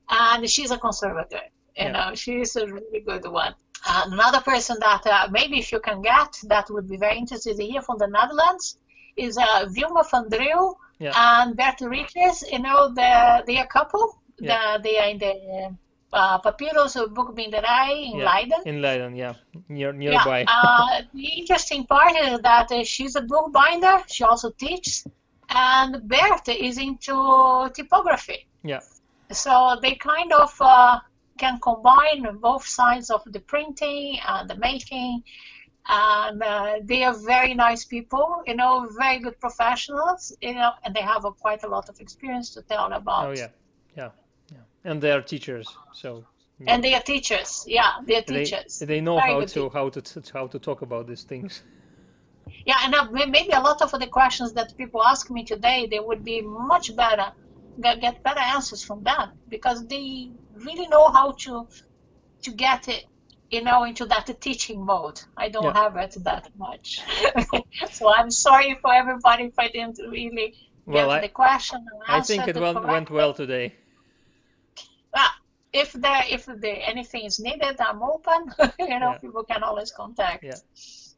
[0.09, 1.41] and she's a conservator
[1.77, 1.91] you Yeah.
[1.95, 3.53] know she's a really good one
[3.89, 7.55] uh, another person that uh, maybe if you can get that would be very interesting
[7.57, 8.77] to hear from the netherlands
[9.15, 11.13] is uh, Vilma van Driel Yeah.
[11.15, 14.05] and Bert Riches, you know, the, they are a couple.
[14.39, 14.77] Yeah.
[14.77, 15.33] The, they are in the
[16.13, 18.61] uh, Papyrus Boekbinderij in Yeah, Leiden.
[18.65, 19.33] in leiden yeah
[19.67, 24.03] near Yeah, nearby uh, the interesting part is that uh, she's a bookbinder.
[24.07, 25.05] She also teaches,
[25.49, 28.47] and Bert is into typography.
[28.63, 28.81] yeah
[29.31, 30.99] So they kind of uh,
[31.37, 35.23] can combine both sides of the printing and the making.
[35.89, 40.93] And uh, they are very nice people, you know, very good professionals, you know, and
[40.93, 43.27] they have a, quite a lot of experience to tell about.
[43.27, 43.47] oh yeah
[43.95, 44.09] yeah
[44.51, 46.25] yeah and they are teachers so
[46.59, 46.73] yeah.
[46.73, 48.79] And they are teachers, yeah, they are teachers.
[48.79, 50.01] they know Very how to how to
[50.33, 51.61] how to talk about these things
[52.65, 55.99] Yeah, and uh, maybe a lot of the questions that people ask me today, they
[55.99, 57.31] would be much better,
[57.81, 60.31] get, get better answers from them because they
[60.65, 61.67] really know how to
[62.43, 63.03] to get it,
[63.49, 65.19] you know, into that teaching mode.
[65.37, 65.81] I don't Yeah.
[65.83, 67.01] have it that much,
[67.91, 70.55] so I'm sorry for everybody if I didn't really get
[70.85, 71.79] Well, I- the question.
[72.07, 73.73] I think it went, went well today
[75.15, 75.33] Ah,
[75.73, 78.41] if there if there anything is needed, I'm open.
[78.79, 79.19] you know, Yeah.
[79.19, 80.45] people can always contact.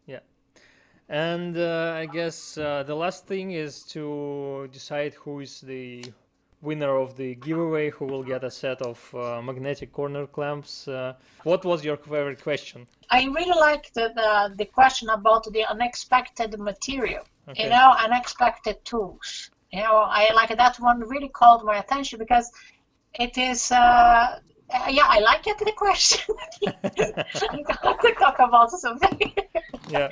[0.07, 0.19] Yeah.
[1.11, 6.03] And uh, I guess uh, the last thing is to decide who is the
[6.61, 10.87] winner of the giveaway, who will get a set of uh, magnetic corner clamps.
[10.87, 11.13] Uh,
[11.43, 12.85] what was your favorite question?
[13.09, 17.63] I really liked the, the, the question about the unexpected material, Okay.
[17.63, 19.49] you know, unexpected tools.
[19.71, 22.51] You know, I like that one really called my attention because
[23.13, 24.39] it is, uh, uh,
[24.89, 26.35] yeah, I like it, the question.
[27.49, 29.33] I'm going to talk about something.
[29.89, 30.09] Yeah.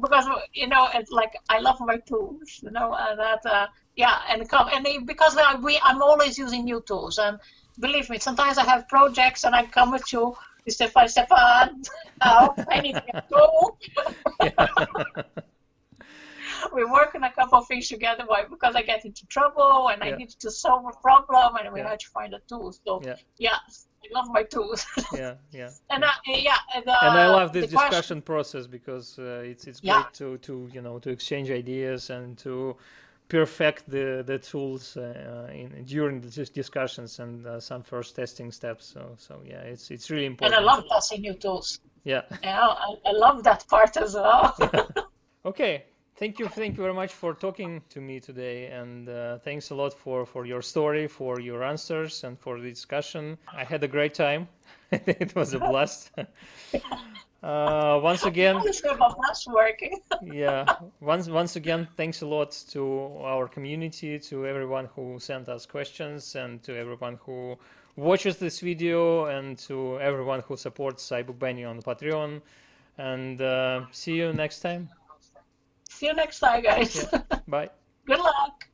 [0.00, 3.66] Because you know it's like I love my tools, you know, and that uh,
[3.96, 7.38] yeah, and come and because we I'm always using new tools, and
[7.78, 10.34] believe me, sometimes I have projects and I come with you,
[10.68, 11.82] Stefan, Stefan,
[12.24, 13.00] now I need
[13.30, 13.78] tool.
[16.74, 18.44] we work on a couple of things together, why?
[18.48, 21.88] Because I get into trouble and I need to solve a problem, and we Yeah.
[21.90, 22.72] have to find a tool.
[22.84, 23.16] So Yeah.
[23.38, 23.58] yeah,
[24.04, 25.70] I love my tools, yeah, yeah.
[25.90, 29.42] and uh, yeah, and, uh, and I love this the question- discussion process because uh,
[29.50, 30.02] it's it's Yeah.
[30.02, 32.76] great to to you know to exchange ideas and to
[33.28, 38.86] perfect the the tools uh, in during the discussions and uh, some first testing steps.
[38.86, 40.58] So so yeah, it's it's really important.
[40.58, 40.68] And.
[40.68, 41.80] I love testing new tools.
[42.04, 42.22] Yeah.
[42.42, 44.54] Yeah, I, I love that part as well.
[45.44, 45.84] Okay.
[46.18, 46.48] Thank you.
[46.48, 50.26] Thank you very much for talking to me today, and uh, thanks a lot for
[50.26, 53.38] for your story, for your answers, and for the discussion.
[53.56, 54.48] I had a great time.
[54.90, 56.10] it was a blast.
[57.42, 60.00] uh, once again, Honestly, about that's working.
[60.22, 60.64] yeah
[61.00, 62.82] once once again thanks a lot to
[63.22, 67.56] our community to everyone who sent us questions and to everyone who
[67.96, 72.40] watches this video and to everyone who supports iBook on Patreon
[72.98, 74.88] and uh, see you next time
[75.98, 77.04] See you next time, guys.
[77.48, 77.68] bye
[78.06, 78.67] Good luck.